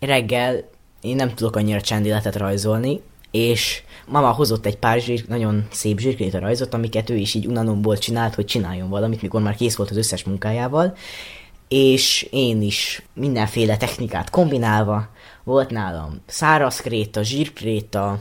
reggel 0.00 0.64
én 1.00 1.16
nem 1.16 1.34
tudok 1.34 1.56
annyira 1.56 1.80
csendéletet 1.80 2.36
rajzolni, 2.36 3.00
és 3.30 3.82
mama 4.06 4.30
hozott 4.30 4.66
egy 4.66 4.76
pár 4.76 5.00
zsír, 5.00 5.24
nagyon 5.28 5.66
szép 5.70 5.98
zsírkréta 5.98 6.38
rajzot, 6.38 6.74
amiket 6.74 7.10
ő 7.10 7.16
is 7.16 7.34
így 7.34 7.46
unalomból 7.46 7.98
csinált, 7.98 8.34
hogy 8.34 8.44
csináljon 8.44 8.88
valamit, 8.88 9.22
mikor 9.22 9.42
már 9.42 9.54
kész 9.54 9.76
volt 9.76 9.90
az 9.90 9.96
összes 9.96 10.24
munkájával, 10.24 10.96
és 11.68 12.28
én 12.30 12.62
is 12.62 13.02
mindenféle 13.12 13.76
technikát 13.76 14.30
kombinálva, 14.30 15.08
volt 15.44 15.70
nálam 15.70 16.20
száraz 16.26 16.80
kréta, 16.80 17.22
zsírkréta, 17.22 18.18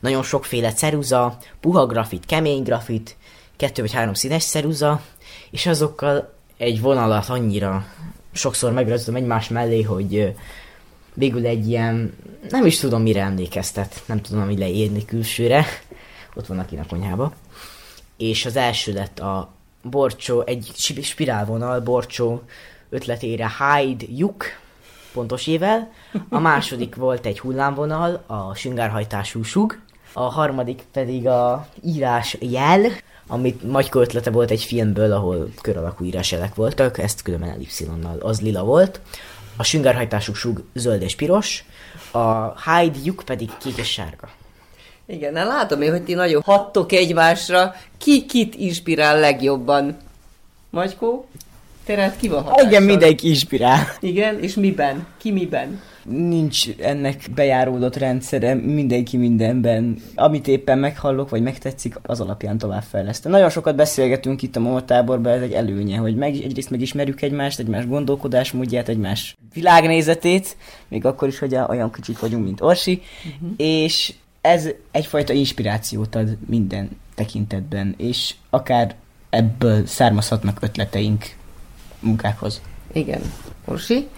nagyon 0.00 0.22
sokféle 0.22 0.72
ceruza, 0.72 1.38
puha 1.60 1.86
grafit, 1.86 2.26
kemény 2.26 2.62
grafit, 2.62 3.16
kettő 3.56 3.82
vagy 3.82 3.92
három 3.92 4.14
színes 4.14 4.44
ceruza, 4.44 5.02
és 5.50 5.66
azokkal 5.66 6.34
egy 6.56 6.80
vonalat 6.80 7.28
annyira 7.28 7.86
sokszor 8.32 8.72
megrajzoltam 8.72 9.22
egymás 9.22 9.48
mellé, 9.48 9.82
hogy 9.82 10.34
végül 11.14 11.46
egy 11.46 11.68
ilyen, 11.68 12.14
nem 12.48 12.66
is 12.66 12.78
tudom 12.78 13.02
mire 13.02 13.22
emlékeztet, 13.22 14.02
nem 14.06 14.20
tudom 14.20 14.42
mi 14.42 14.58
leírni 14.58 15.04
külsőre, 15.04 15.66
ott 16.34 16.46
van 16.46 16.58
a 16.58 16.86
konyhába. 16.88 17.32
És 18.16 18.46
az 18.46 18.56
első 18.56 18.92
lett 18.92 19.18
a 19.18 19.52
Borcsó, 19.82 20.42
egy 20.46 20.70
spi- 20.74 21.02
spirálvonal 21.02 21.80
Borcsó 21.80 22.42
ötletére 22.90 23.50
Hide 23.58 24.04
Juk, 24.16 24.44
pontos 25.12 25.46
ével. 25.46 25.92
A 26.28 26.38
második 26.38 26.94
volt 26.94 27.26
egy 27.26 27.40
hullámvonal, 27.40 28.22
a 28.26 28.54
süngárhajtású 28.54 29.42
sug. 29.42 29.78
A 30.12 30.22
harmadik 30.22 30.82
pedig 30.92 31.26
a 31.26 31.66
írás 31.84 32.36
jel, 32.40 32.80
amit 33.26 33.70
Magyko 33.70 34.00
ötlete 34.00 34.30
volt 34.30 34.50
egy 34.50 34.62
filmből, 34.62 35.12
ahol 35.12 35.48
kör 35.62 35.76
alakú 35.76 36.04
írásjelek 36.04 36.54
voltak, 36.54 36.98
ezt 36.98 37.22
különben 37.22 37.50
ellipszilonnal, 37.50 38.18
az 38.18 38.40
lila 38.40 38.64
volt. 38.64 39.00
A 39.56 39.62
süngárhajtású 39.62 40.34
sug 40.34 40.62
zöld 40.74 41.02
és 41.02 41.16
piros, 41.16 41.64
a 42.10 42.60
hide 42.60 42.98
lyuk 43.04 43.22
pedig 43.24 43.50
kék 43.62 43.76
és 43.76 43.92
sárga. 43.92 44.28
Igen, 45.06 45.36
hát 45.36 45.46
látom 45.46 45.82
én, 45.82 45.90
hogy 45.90 46.02
ti 46.02 46.14
nagyon 46.14 46.42
hattok 46.42 46.92
egymásra. 46.92 47.74
Ki 47.98 48.26
kit 48.26 48.54
inspirál 48.54 49.20
legjobban? 49.20 49.96
Magykó? 50.70 51.28
Te 51.90 51.96
rád 51.96 52.16
ki 52.16 52.28
van 52.28 52.42
hatással? 52.42 52.68
Igen, 52.68 52.82
mindenki 52.82 53.28
inspirál. 53.28 53.86
Igen, 54.00 54.40
és 54.40 54.54
miben? 54.54 55.06
Ki 55.16 55.30
miben? 55.30 55.80
Nincs 56.04 56.68
ennek 56.78 57.24
bejáródott 57.34 57.96
rendszere, 57.96 58.54
mindenki 58.54 59.16
mindenben. 59.16 59.96
Amit 60.14 60.48
éppen 60.48 60.78
meghallok, 60.78 61.28
vagy 61.30 61.42
megtetszik, 61.42 61.98
az 62.02 62.20
alapján 62.20 62.58
továbbfejlesztem. 62.58 63.30
Nagyon 63.30 63.50
sokat 63.50 63.76
beszélgetünk 63.76 64.42
itt 64.42 64.56
a 64.56 64.60
mamatáborban, 64.60 65.32
ez 65.32 65.42
egy 65.42 65.52
előnye, 65.52 65.96
hogy 65.96 66.16
meg, 66.16 66.34
egyrészt 66.34 66.70
megismerjük 66.70 67.22
egymást, 67.22 67.58
egymás 67.58 67.86
gondolkodásmódját, 67.86 68.88
egymás 68.88 69.36
világnézetét, 69.52 70.56
még 70.88 71.04
akkor 71.04 71.28
is, 71.28 71.38
hogy 71.38 71.56
olyan 71.68 71.90
kicsit 71.92 72.18
vagyunk, 72.18 72.44
mint 72.44 72.60
Orsi, 72.60 73.02
uh-huh. 73.24 73.50
és 73.56 74.14
ez 74.40 74.68
egyfajta 74.90 75.32
inspirációt 75.32 76.14
ad 76.14 76.36
minden 76.46 76.88
tekintetben, 77.14 77.94
és 77.96 78.34
akár 78.50 78.94
ebből 79.30 79.86
származhatnak 79.86 80.58
ötleteink 80.60 81.38
munkákhoz. 82.00 82.60
Igen. 82.92 83.20
Orsi, 83.64 84.08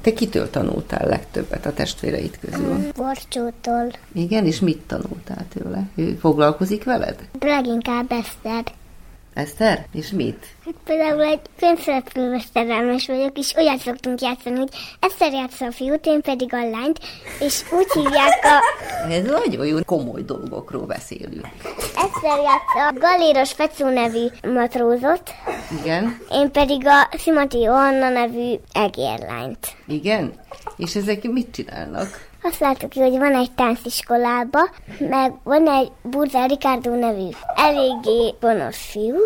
te 0.00 0.12
kitől 0.12 0.50
tanultál 0.50 1.08
legtöbbet 1.08 1.66
a 1.66 1.72
testvéreid 1.72 2.38
közül? 2.40 2.92
Borcsótól. 2.96 3.92
Igen, 4.12 4.46
és 4.46 4.60
mit 4.60 4.80
tanultál 4.86 5.46
tőle? 5.48 5.88
Ő 5.94 6.16
foglalkozik 6.20 6.84
veled? 6.84 7.28
Leginkább 7.40 8.12
Eszter. 8.12 8.64
Eszter? 9.34 9.86
És 9.92 10.10
mit? 10.10 10.46
Hát 10.68 10.76
például 10.84 11.22
egy 11.22 11.40
könyvszereplőves 11.58 12.44
szerelmes 12.54 13.06
vagyok, 13.06 13.38
és 13.38 13.54
olyat 13.56 13.78
szoktunk 13.78 14.20
játszani, 14.20 14.56
hogy 14.58 14.68
Eszter 15.00 15.32
játsza 15.32 15.66
a 15.66 15.72
fiút, 15.72 16.06
én 16.06 16.20
pedig 16.20 16.54
a 16.54 16.70
lányt, 16.70 16.98
és 17.40 17.62
úgy 17.72 17.92
hívják 17.92 18.44
a... 18.44 18.60
Ez 19.10 19.24
nagyon 19.24 19.66
jó, 19.66 19.76
komoly 19.86 20.22
dolgokról 20.22 20.86
beszélünk. 20.86 21.46
Eszter 21.96 22.38
játsza 22.38 22.86
a 22.88 22.92
Galéros 22.98 23.52
Fecó 23.52 23.88
nevű 23.88 24.26
matrózot, 24.52 25.22
Igen? 25.80 26.18
én 26.30 26.50
pedig 26.50 26.86
a 26.86 27.08
Szimati 27.18 27.66
Anna 27.66 28.08
nevű 28.08 28.54
egérlányt. 28.72 29.76
Igen? 29.86 30.32
És 30.76 30.94
ezek 30.94 31.22
mit 31.22 31.50
csinálnak? 31.50 32.28
Azt 32.42 32.60
láttuk 32.60 32.90
ki, 32.90 33.00
hogy 33.00 33.18
van 33.18 33.34
egy 33.34 33.50
tánciskolába, 33.52 34.60
meg 34.98 35.32
van 35.42 35.68
egy 35.68 35.90
Burza 36.02 36.46
Ricardo 36.46 36.94
nevű 36.94 37.28
eléggé 37.54 38.34
gonosz 38.40 38.90
fiú, 38.90 39.16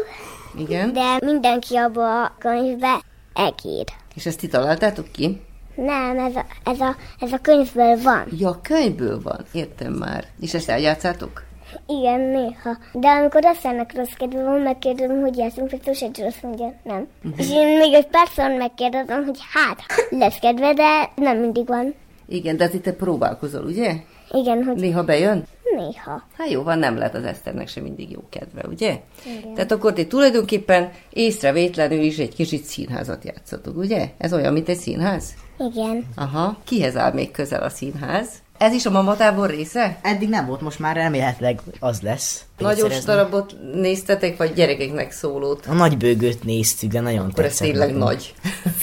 Igen? 0.56 0.92
de 0.92 1.18
mindenki 1.24 1.76
abba 1.76 2.24
a 2.24 2.34
könyvbe 2.38 3.00
egér. 3.34 3.84
És 4.14 4.26
ezt 4.26 4.38
ti 4.38 4.46
találtátok 4.48 5.12
ki? 5.12 5.40
Nem, 5.74 6.18
ez 6.18 6.36
a, 6.36 6.44
ez, 6.64 6.80
a, 6.80 6.96
ez 7.18 7.32
a 7.32 7.38
könyvből 7.38 8.02
van. 8.02 8.26
Ja, 8.38 8.60
könyvből 8.62 9.22
van. 9.22 9.44
Értem 9.52 9.92
már. 9.92 10.24
És 10.40 10.54
ezt 10.54 10.68
eljátszátok? 10.68 11.42
Igen, 11.86 12.20
néha. 12.20 12.78
De 12.92 13.08
amikor 13.08 13.44
Eszternek 13.44 13.96
rossz 13.96 14.12
kedve 14.16 14.42
van, 14.42 14.60
megkérdezem, 14.60 15.20
hogy 15.20 15.36
játszunk, 15.36 15.70
hogy 15.70 15.80
túl 15.80 15.94
se 15.94 16.08
azt 16.26 16.42
mondja, 16.42 16.74
nem. 16.82 17.06
Uh-huh. 17.24 17.40
És 17.40 17.50
én 17.50 17.76
még 17.78 17.92
egy 17.92 18.06
párszor 18.06 18.50
megkérdezem, 18.50 19.24
hogy 19.24 19.38
hát, 19.52 19.78
lesz 20.10 20.38
kedve, 20.38 20.74
de 20.74 21.10
nem 21.14 21.38
mindig 21.38 21.66
van. 21.66 21.94
Igen, 22.28 22.56
de 22.56 22.64
azért 22.64 22.82
te 22.82 22.92
próbálkozol, 22.92 23.64
ugye? 23.64 23.92
Igen, 24.32 24.62
hogy 24.62 24.76
Néha 24.76 25.02
bejön? 25.02 25.46
Néha. 25.76 26.26
Hát 26.38 26.50
jó, 26.50 26.62
van, 26.62 26.78
nem 26.78 26.96
lehet 26.96 27.14
az 27.14 27.24
Eszternek 27.24 27.68
sem 27.68 27.82
mindig 27.82 28.10
jó 28.10 28.20
kedve, 28.30 28.62
ugye? 28.68 29.00
Igen. 29.26 29.54
Tehát 29.54 29.72
akkor 29.72 29.92
ti 29.92 30.06
tulajdonképpen 30.06 30.90
észrevétlenül 31.12 32.00
is 32.00 32.18
egy 32.18 32.34
kicsit 32.34 32.64
színházat 32.64 33.24
játszotok, 33.24 33.76
ugye? 33.76 34.08
Ez 34.18 34.32
olyan, 34.32 34.52
mint 34.52 34.68
egy 34.68 34.78
színház? 34.78 35.34
Igen. 35.58 36.04
Aha. 36.16 36.56
Kihez 36.64 36.96
áll 36.96 37.12
még 37.12 37.30
közel 37.30 37.62
a 37.62 37.68
színház? 37.68 38.28
Ez 38.58 38.72
is 38.72 38.86
a 38.86 38.90
mamatábor 38.90 39.50
része? 39.50 39.98
Eddig 40.02 40.28
nem 40.28 40.46
volt, 40.46 40.60
most 40.60 40.78
már 40.78 40.96
remélhetőleg 40.96 41.60
az 41.80 42.00
lesz. 42.00 42.44
Nagyos 42.58 43.04
darabot 43.04 43.56
néztetek, 43.74 44.36
vagy 44.36 44.52
gyerekeknek 44.52 45.12
szólót? 45.12 45.66
A 45.66 45.72
nagy 45.72 45.96
bőgőt 45.96 46.44
néztük, 46.44 46.90
de 46.90 47.00
nagyon 47.00 47.30
Akkor 47.30 47.44
ez 47.44 47.50
tetszett 47.50 47.66
tényleg 47.66 47.86
nekünk. 47.88 48.04
nagy. 48.04 48.34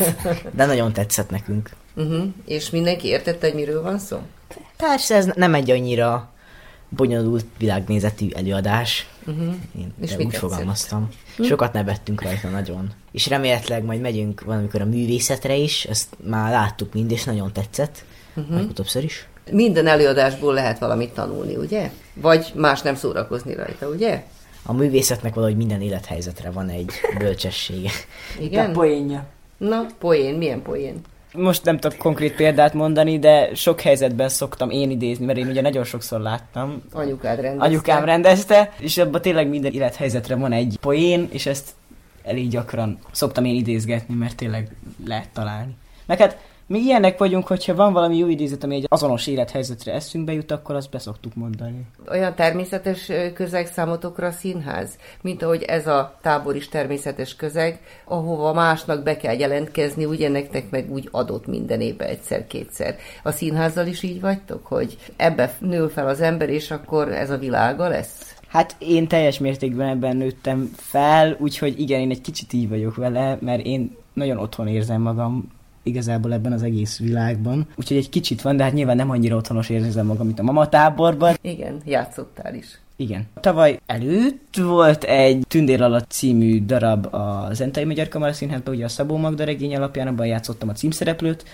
De 0.57 0.65
nagyon 0.65 0.93
tetszett 0.93 1.29
nekünk. 1.29 1.69
uh-huh. 1.95 2.23
És 2.45 2.69
mindenki 2.69 3.07
értette, 3.07 3.47
hogy 3.47 3.55
miről 3.55 3.81
van 3.81 3.99
szó? 3.99 4.17
Persze 4.87 5.15
ez 5.15 5.25
nem 5.35 5.53
egy 5.53 5.71
annyira 5.71 6.29
bonyolult 6.89 7.45
világnézetű 7.57 8.29
előadás. 8.35 9.09
Uh-huh. 9.27 9.53
Én 9.77 9.93
És 10.01 10.09
de 10.09 10.17
úgy 10.17 10.23
tetszett? 10.23 10.39
fogalmaztam. 10.39 11.09
Sokat 11.43 11.73
nevettünk 11.73 12.21
rajta 12.21 12.49
nagyon. 12.49 12.91
És 13.11 13.27
remélhetőleg 13.27 13.83
majd 13.83 14.01
megyünk 14.01 14.41
valamikor 14.41 14.81
a 14.81 14.85
művészetre 14.85 15.55
is, 15.55 15.85
ezt 15.85 16.07
már 16.23 16.51
láttuk 16.51 16.93
mind, 16.93 17.11
és 17.11 17.23
nagyon 17.23 17.53
tetszett. 17.53 18.03
Uh-huh. 18.35 18.53
Majd 18.53 18.73
többször 18.73 19.03
is. 19.03 19.27
Minden 19.51 19.87
előadásból 19.87 20.53
lehet 20.53 20.79
valamit 20.79 21.13
tanulni, 21.13 21.55
ugye? 21.55 21.91
Vagy 22.13 22.51
más 22.55 22.81
nem 22.81 22.95
szórakozni 22.95 23.53
rajta, 23.53 23.87
ugye? 23.87 24.23
A 24.63 24.73
művészetnek 24.73 25.33
valahogy 25.33 25.57
minden 25.57 25.81
élethelyzetre 25.81 26.51
van 26.51 26.69
egy 26.69 26.91
bölcsessége. 27.17 27.89
Igen? 28.39 28.73
poénja. 28.73 29.25
Na, 29.57 29.85
poén, 29.99 30.35
milyen 30.35 30.61
poén? 30.61 31.01
Most 31.33 31.63
nem 31.63 31.77
tudok 31.77 31.97
konkrét 31.97 32.35
példát 32.35 32.73
mondani, 32.73 33.19
de 33.19 33.55
sok 33.55 33.81
helyzetben 33.81 34.29
szoktam 34.29 34.69
én 34.69 34.89
idézni, 34.89 35.25
mert 35.25 35.37
én 35.37 35.47
ugye 35.47 35.61
nagyon 35.61 35.83
sokszor 35.83 36.19
láttam. 36.19 36.83
Anyukád 36.91 37.39
rendezte. 37.39 37.65
Anyukám 37.65 38.05
rendezte, 38.05 38.73
és 38.79 38.97
abban 38.97 39.21
tényleg 39.21 39.49
minden 39.49 39.71
élethelyzetre 39.71 40.35
van 40.35 40.51
egy 40.51 40.77
poén, 40.81 41.27
és 41.31 41.45
ezt 41.45 41.69
elég 42.23 42.49
gyakran 42.49 42.99
szoktam 43.11 43.45
én 43.45 43.55
idézgetni, 43.55 44.15
mert 44.15 44.35
tényleg 44.35 44.75
lehet 45.05 45.29
találni. 45.33 45.75
Meg 46.05 46.17
hát 46.17 46.37
mi 46.69 46.79
ilyenek 46.79 47.17
vagyunk, 47.17 47.47
hogyha 47.47 47.75
van 47.75 47.93
valami 47.93 48.17
jó 48.17 48.27
idézet, 48.27 48.63
ami 48.63 48.75
egy 48.75 48.85
azonos 48.87 49.27
élethelyzetre 49.27 49.93
eszünkbe 49.93 50.33
jut, 50.33 50.51
akkor 50.51 50.75
azt 50.75 50.89
beszoktuk 50.89 51.35
mondani. 51.35 51.85
Olyan 52.09 52.35
természetes 52.35 53.11
közeg 53.33 53.67
számotokra 53.67 54.27
a 54.27 54.31
színház, 54.31 54.97
mint 55.21 55.43
ahogy 55.43 55.63
ez 55.63 55.87
a 55.87 56.17
tábor 56.21 56.55
is 56.55 56.69
természetes 56.69 57.35
közeg, 57.35 57.79
ahova 58.05 58.53
másnak 58.53 59.03
be 59.03 59.17
kell 59.17 59.39
jelentkezni, 59.39 60.05
ugye 60.05 60.29
nektek 60.29 60.69
meg 60.69 60.91
úgy 60.91 61.07
adott 61.11 61.47
minden 61.47 61.81
évben 61.81 62.07
egyszer-kétszer. 62.07 62.95
A 63.23 63.31
színházzal 63.31 63.87
is 63.87 64.03
így 64.03 64.21
vagytok, 64.21 64.65
hogy 64.65 64.97
ebbe 65.15 65.53
nő 65.59 65.87
fel 65.87 66.07
az 66.07 66.21
ember, 66.21 66.49
és 66.49 66.71
akkor 66.71 67.11
ez 67.11 67.29
a 67.29 67.37
világa 67.37 67.87
lesz? 67.87 68.35
Hát 68.47 68.75
én 68.79 69.07
teljes 69.07 69.39
mértékben 69.39 69.87
ebben 69.87 70.17
nőttem 70.17 70.71
fel, 70.75 71.37
úgyhogy 71.39 71.79
igen, 71.79 71.99
én 71.99 72.09
egy 72.09 72.21
kicsit 72.21 72.53
így 72.53 72.69
vagyok 72.69 72.95
vele, 72.95 73.37
mert 73.41 73.65
én 73.65 73.95
nagyon 74.13 74.37
otthon 74.37 74.67
érzem 74.67 75.01
magam 75.01 75.57
igazából 75.89 76.33
ebben 76.33 76.51
az 76.51 76.63
egész 76.63 76.97
világban. 76.97 77.67
Úgyhogy 77.75 77.97
egy 77.97 78.09
kicsit 78.09 78.41
van, 78.41 78.57
de 78.57 78.63
hát 78.63 78.73
nyilván 78.73 78.95
nem 78.95 79.09
annyira 79.09 79.35
otthonos 79.35 79.69
érzem 79.69 80.05
magam, 80.05 80.25
mint 80.25 80.39
a 80.39 80.43
mama 80.43 80.69
táborban. 80.69 81.35
Igen, 81.41 81.81
játszottál 81.85 82.55
is. 82.55 82.79
Igen. 82.95 83.27
Tavaly 83.39 83.79
előtt 83.85 84.55
volt 84.61 85.03
egy 85.03 85.45
Tündér 85.47 85.81
alatt 85.81 86.09
című 86.09 86.65
darab 86.65 87.13
a 87.13 87.49
Zentai 87.53 87.83
Magyar 87.83 88.07
Kamara 88.07 88.33
Színházban, 88.33 88.73
ugye 88.73 88.85
a 88.85 88.89
Szabó 88.89 89.17
Magda 89.17 89.43
regény 89.43 89.75
alapján, 89.75 90.07
abban 90.07 90.25
játszottam 90.25 90.69
a 90.69 90.73
címszereplőt, 90.73 91.45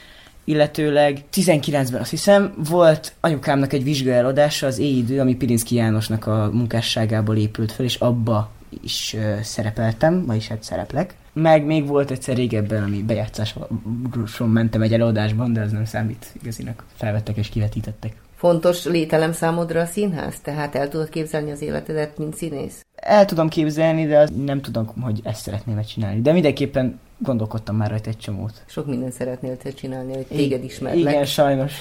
illetőleg 0.43 1.23
19-ben 1.33 2.01
azt 2.01 2.09
hiszem 2.09 2.53
volt 2.69 3.13
anyukámnak 3.19 3.73
egy 3.73 3.83
vizsgaeladása 3.83 4.67
az 4.67 4.79
Éidő, 4.79 5.19
ami 5.19 5.35
Pirinszki 5.35 5.75
Jánosnak 5.75 6.27
a 6.27 6.49
munkásságából 6.53 7.35
épült 7.35 7.71
fel, 7.71 7.85
és 7.85 7.95
abba 7.95 8.51
is 8.83 9.15
uh, 9.17 9.39
szerepeltem, 9.39 10.23
ma 10.27 10.35
is 10.35 10.47
hát 10.47 10.63
szereplek. 10.63 11.15
Meg 11.35 11.65
még 11.65 11.87
volt 11.87 12.11
egyszer 12.11 12.35
régebben, 12.35 12.83
ami 12.83 13.03
bejátszáson 13.03 14.49
mentem 14.49 14.81
egy 14.81 14.93
előadásban, 14.93 15.53
de 15.53 15.61
ez 15.61 15.71
nem 15.71 15.85
számít 15.85 16.25
igazinak. 16.41 16.85
Felvettek 16.95 17.37
és 17.37 17.49
kivetítettek. 17.49 18.15
Fontos 18.35 18.85
lételem 18.85 19.31
számodra 19.31 19.81
a 19.81 19.85
színház? 19.85 20.39
Tehát 20.39 20.75
el 20.75 20.89
tudod 20.89 21.09
képzelni 21.09 21.51
az 21.51 21.61
életedet, 21.61 22.17
mint 22.17 22.35
színész? 22.35 22.85
El 22.95 23.25
tudom 23.25 23.49
képzelni, 23.49 24.05
de 24.05 24.17
az 24.17 24.31
nem 24.45 24.61
tudom, 24.61 24.87
hogy 25.01 25.19
ezt 25.23 25.41
szeretném 25.41 25.83
csinálni. 25.83 26.21
De 26.21 26.31
mindenképpen 26.31 26.99
gondolkodtam 27.17 27.75
már 27.75 27.89
rajta 27.89 28.09
egy 28.09 28.17
csomót. 28.17 28.63
Sok 28.65 28.87
mindent 28.87 29.13
szeretnél 29.13 29.57
te 29.57 29.71
csinálni, 29.71 30.13
hogy 30.13 30.25
téged 30.25 30.63
ismerlek. 30.63 31.13
Igen, 31.13 31.25
sajnos. 31.25 31.73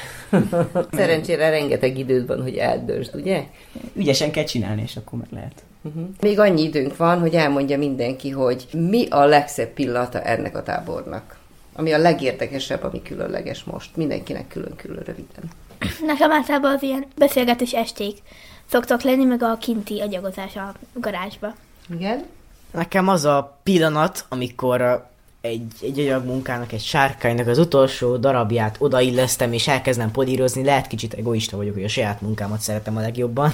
Szerencsére 0.92 1.50
rengeteg 1.50 1.98
időd 1.98 2.26
van, 2.26 2.42
hogy 2.42 2.56
eldöntsd, 2.56 3.14
ugye? 3.14 3.44
Ügyesen 3.94 4.30
kell 4.30 4.44
csinálni, 4.44 4.82
és 4.82 4.96
akkor 4.96 5.18
meg 5.18 5.28
lehet. 5.30 5.62
Uh-huh. 5.84 6.08
Még 6.20 6.38
annyi 6.38 6.62
időnk 6.62 6.96
van, 6.96 7.20
hogy 7.20 7.34
elmondja 7.34 7.78
mindenki, 7.78 8.30
hogy 8.30 8.66
mi 8.72 9.08
a 9.08 9.24
legszebb 9.24 9.68
pillanata 9.68 10.20
ennek 10.22 10.56
a 10.56 10.62
tábornak. 10.62 11.36
Ami 11.72 11.92
a 11.92 11.98
legérdekesebb, 11.98 12.82
ami 12.82 13.02
különleges 13.02 13.64
most. 13.64 13.96
Mindenkinek 13.96 14.48
külön-külön 14.48 15.02
röviden. 15.04 15.50
Nekem 16.06 16.32
általában 16.32 16.74
az 16.74 16.82
ilyen 16.82 17.06
beszélgetés 17.16 17.72
esték 17.72 18.18
szoktak 18.70 19.02
lenni, 19.02 19.24
meg 19.24 19.42
a 19.42 19.56
kinti 19.56 20.00
agyagozás 20.00 20.56
a 20.56 20.74
garázsba. 20.92 21.54
Igen? 21.94 22.24
Nekem 22.70 23.08
az 23.08 23.24
a 23.24 23.58
pillanat, 23.62 24.24
amikor 24.28 25.06
egy, 25.44 25.72
egy 25.80 25.98
anyag 25.98 26.24
munkának, 26.24 26.72
egy 26.72 26.82
sárkánynak 26.82 27.46
az 27.46 27.58
utolsó 27.58 28.16
darabját 28.16 28.76
odaillesztem, 28.78 29.52
és 29.52 29.68
elkezdem 29.68 30.10
polírozni, 30.10 30.64
lehet 30.64 30.86
kicsit 30.86 31.14
egoista 31.14 31.56
vagyok, 31.56 31.74
hogy 31.74 31.84
a 31.84 31.88
saját 31.88 32.20
munkámat 32.20 32.60
szeretem 32.60 32.96
a 32.96 33.00
legjobban. 33.00 33.52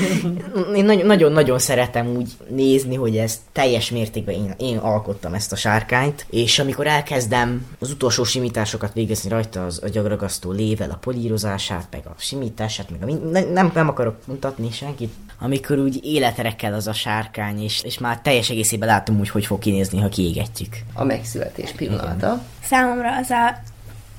én 0.76 0.84
nagyon- 0.84 1.06
nagyon-nagyon 1.06 1.58
szeretem 1.58 2.06
úgy 2.06 2.30
nézni, 2.48 2.94
hogy 2.94 3.16
ez 3.16 3.40
teljes 3.52 3.90
mértékben 3.90 4.34
én, 4.34 4.54
én 4.58 4.76
alkottam 4.76 5.34
ezt 5.34 5.52
a 5.52 5.56
sárkányt, 5.56 6.26
és 6.30 6.58
amikor 6.58 6.86
elkezdem 6.86 7.66
az 7.78 7.90
utolsó 7.90 8.24
simításokat 8.24 8.92
végezni 8.92 9.28
rajta, 9.28 9.64
az 9.64 9.78
agyagragasztó 9.78 10.50
lével 10.50 10.90
a 10.90 10.98
polírozását, 11.00 11.86
meg 11.90 12.02
a 12.06 12.14
simítását, 12.18 12.90
meg 12.90 13.02
a 13.02 13.14
ne- 13.30 13.52
nem, 13.52 13.70
nem 13.74 13.88
akarok 13.88 14.16
mutatni 14.26 14.70
senkit, 14.70 15.12
amikor 15.38 15.78
úgy 15.78 16.00
életre 16.04 16.54
kell 16.56 16.72
az 16.72 16.86
a 16.86 16.92
sárkány, 16.92 17.62
és, 17.62 17.82
és 17.82 17.98
már 17.98 18.20
teljes 18.20 18.50
egészében 18.50 18.88
látom 18.88 19.18
úgy, 19.20 19.28
hogy 19.28 19.46
fog 19.46 19.58
kinézni, 19.58 20.00
ha 20.00 20.08
kiégetjük. 20.08 20.76
A 20.94 21.03
megszületés 21.04 21.70
pillanata. 21.70 22.42
Számomra 22.62 23.16
az 23.16 23.30
a, 23.30 23.62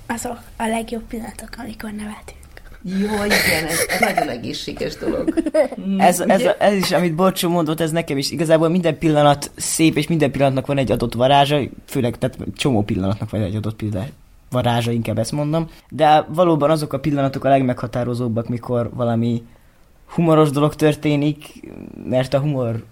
azok 0.08 0.39
a 0.58 0.67
legjobb 0.67 1.04
pillanatok, 1.04 1.50
amikor 1.58 1.91
nevetünk. 1.91 2.43
Jó, 2.88 3.24
igen, 3.24 3.65
ez, 3.67 3.80
ez 3.89 4.00
nagyon 4.00 4.30
egészséges 4.30 4.95
dolog. 4.95 5.34
Ez, 5.98 6.19
ez, 6.19 6.41
ez 6.60 6.74
is, 6.74 6.91
amit 6.91 7.15
Borcsó 7.15 7.50
mondott, 7.50 7.80
ez 7.80 7.91
nekem 7.91 8.17
is. 8.17 8.32
Igazából 8.32 8.69
minden 8.69 8.98
pillanat 8.98 9.52
szép, 9.56 9.98
és 9.98 10.08
minden 10.08 10.32
pillanatnak 10.32 10.65
van 10.65 10.78
egy 10.78 10.91
adott 10.91 11.13
varázsa, 11.13 11.60
főleg 11.86 12.17
tehát 12.17 12.38
csomó 12.56 12.84
pillanatnak 12.84 13.30
van 13.30 13.41
egy 13.41 13.56
adott 13.56 13.76
pillanat 13.76 14.12
varázsa, 14.50 14.91
inkább 14.91 15.17
ezt 15.17 15.32
mondom. 15.32 15.69
De 15.89 16.26
valóban 16.28 16.69
azok 16.69 16.93
a 16.93 17.00
pillanatok 17.00 17.43
a 17.43 17.50
legmeghatározóbbak, 17.50 18.48
mikor 18.48 18.89
valami 18.93 19.43
humoros 20.06 20.50
dolog 20.50 20.76
történik, 20.76 21.45
mert 22.10 22.34
a 22.34 22.39
humor 22.39 22.84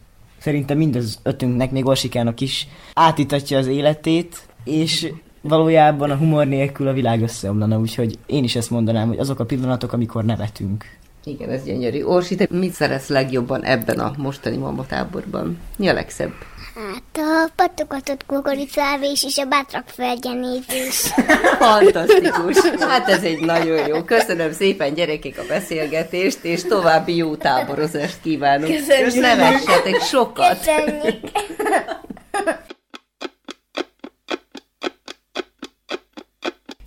szerintem 0.44 0.78
mindaz 0.78 1.20
ötünknek, 1.24 1.72
még 1.72 1.86
Orsikának 1.86 2.42
is 2.42 2.68
átítatja 2.94 3.58
az 3.58 3.68
életét, 3.68 4.48
és 4.64 5.12
valójában 5.42 6.12
a 6.12 6.16
humor 6.16 6.48
nélkül 6.48 6.88
a 6.88 6.94
világ 6.94 7.22
összeomlana, 7.22 7.80
úgyhogy 7.80 8.18
én 8.26 8.44
is 8.44 8.56
ezt 8.56 8.70
mondanám, 8.70 9.08
hogy 9.08 9.18
azok 9.18 9.40
a 9.40 9.46
pillanatok, 9.46 9.94
amikor 9.94 10.26
nevetünk. 10.26 10.86
Igen, 11.24 11.50
ez 11.50 11.64
gyönyörű. 11.64 12.04
Orsi, 12.04 12.36
te 12.36 12.48
mit 12.50 12.74
szeretsz 12.74 13.08
legjobban 13.08 13.64
ebben 13.64 14.00
a 14.00 14.14
mostani 14.18 14.58
mamatáborban? 14.58 15.58
Mi 15.78 15.88
a 15.88 15.94
legszebb? 15.94 16.34
Hát 16.76 17.18
a 17.18 17.52
patogatott 17.56 18.26
kukoricávés 18.26 19.24
és 19.24 19.38
a 19.38 19.46
bátrak 19.46 19.88
földjenézés. 19.88 21.14
Fantasztikus! 21.60 22.58
Hát 22.80 23.10
ez 23.10 23.24
egy 23.24 23.40
nagyon 23.40 23.88
jó. 23.88 24.04
Köszönöm 24.04 24.52
szépen 24.52 24.94
gyerekek 24.94 25.38
a 25.38 25.46
beszélgetést, 25.48 26.44
és 26.44 26.64
további 26.64 27.16
jó 27.16 27.36
táborozást 27.36 28.22
kívánok. 28.22 28.70
Köszönjük. 28.70 29.08
És 29.08 29.14
nevessetek 29.14 30.02
sokat! 30.02 30.58
Köszönjük! 30.58 31.32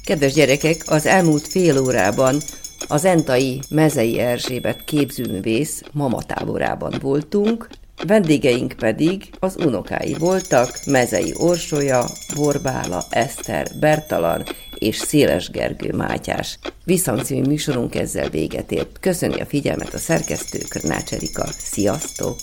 Kedves 0.05 0.33
gyerekek, 0.33 0.83
az 0.87 1.07
elmúlt 1.07 1.49
fél 1.49 1.79
órában 1.79 2.37
az 2.89 3.05
Entai 3.05 3.61
Mezei 3.71 4.19
Erzsébet 4.19 4.85
képzőművész 4.85 5.83
mamatáborában 5.93 6.95
voltunk, 7.01 7.69
vendégeink 8.07 8.73
pedig 8.73 9.31
az 9.39 9.57
unokái 9.65 10.15
voltak, 10.19 10.81
Mezei 10.87 11.33
Orsolya, 11.37 12.05
Borbála, 12.35 13.05
Eszter, 13.11 13.67
Bertalan 13.81 14.43
és 14.79 14.97
Széles 14.97 15.51
Gergő 15.51 15.93
Mátyás. 15.93 16.59
Visszhangcímű 16.85 17.47
műsorunk 17.47 17.95
ezzel 17.95 18.29
véget 18.29 18.73
ért. 18.73 18.99
Köszöni 19.01 19.41
a 19.41 19.47
figyelmet 19.47 19.95
a 19.95 19.99
szerkesztő 19.99 20.59
Körnács 20.69 21.13
Erika. 21.13 21.47
Sziasztok! 21.59 22.37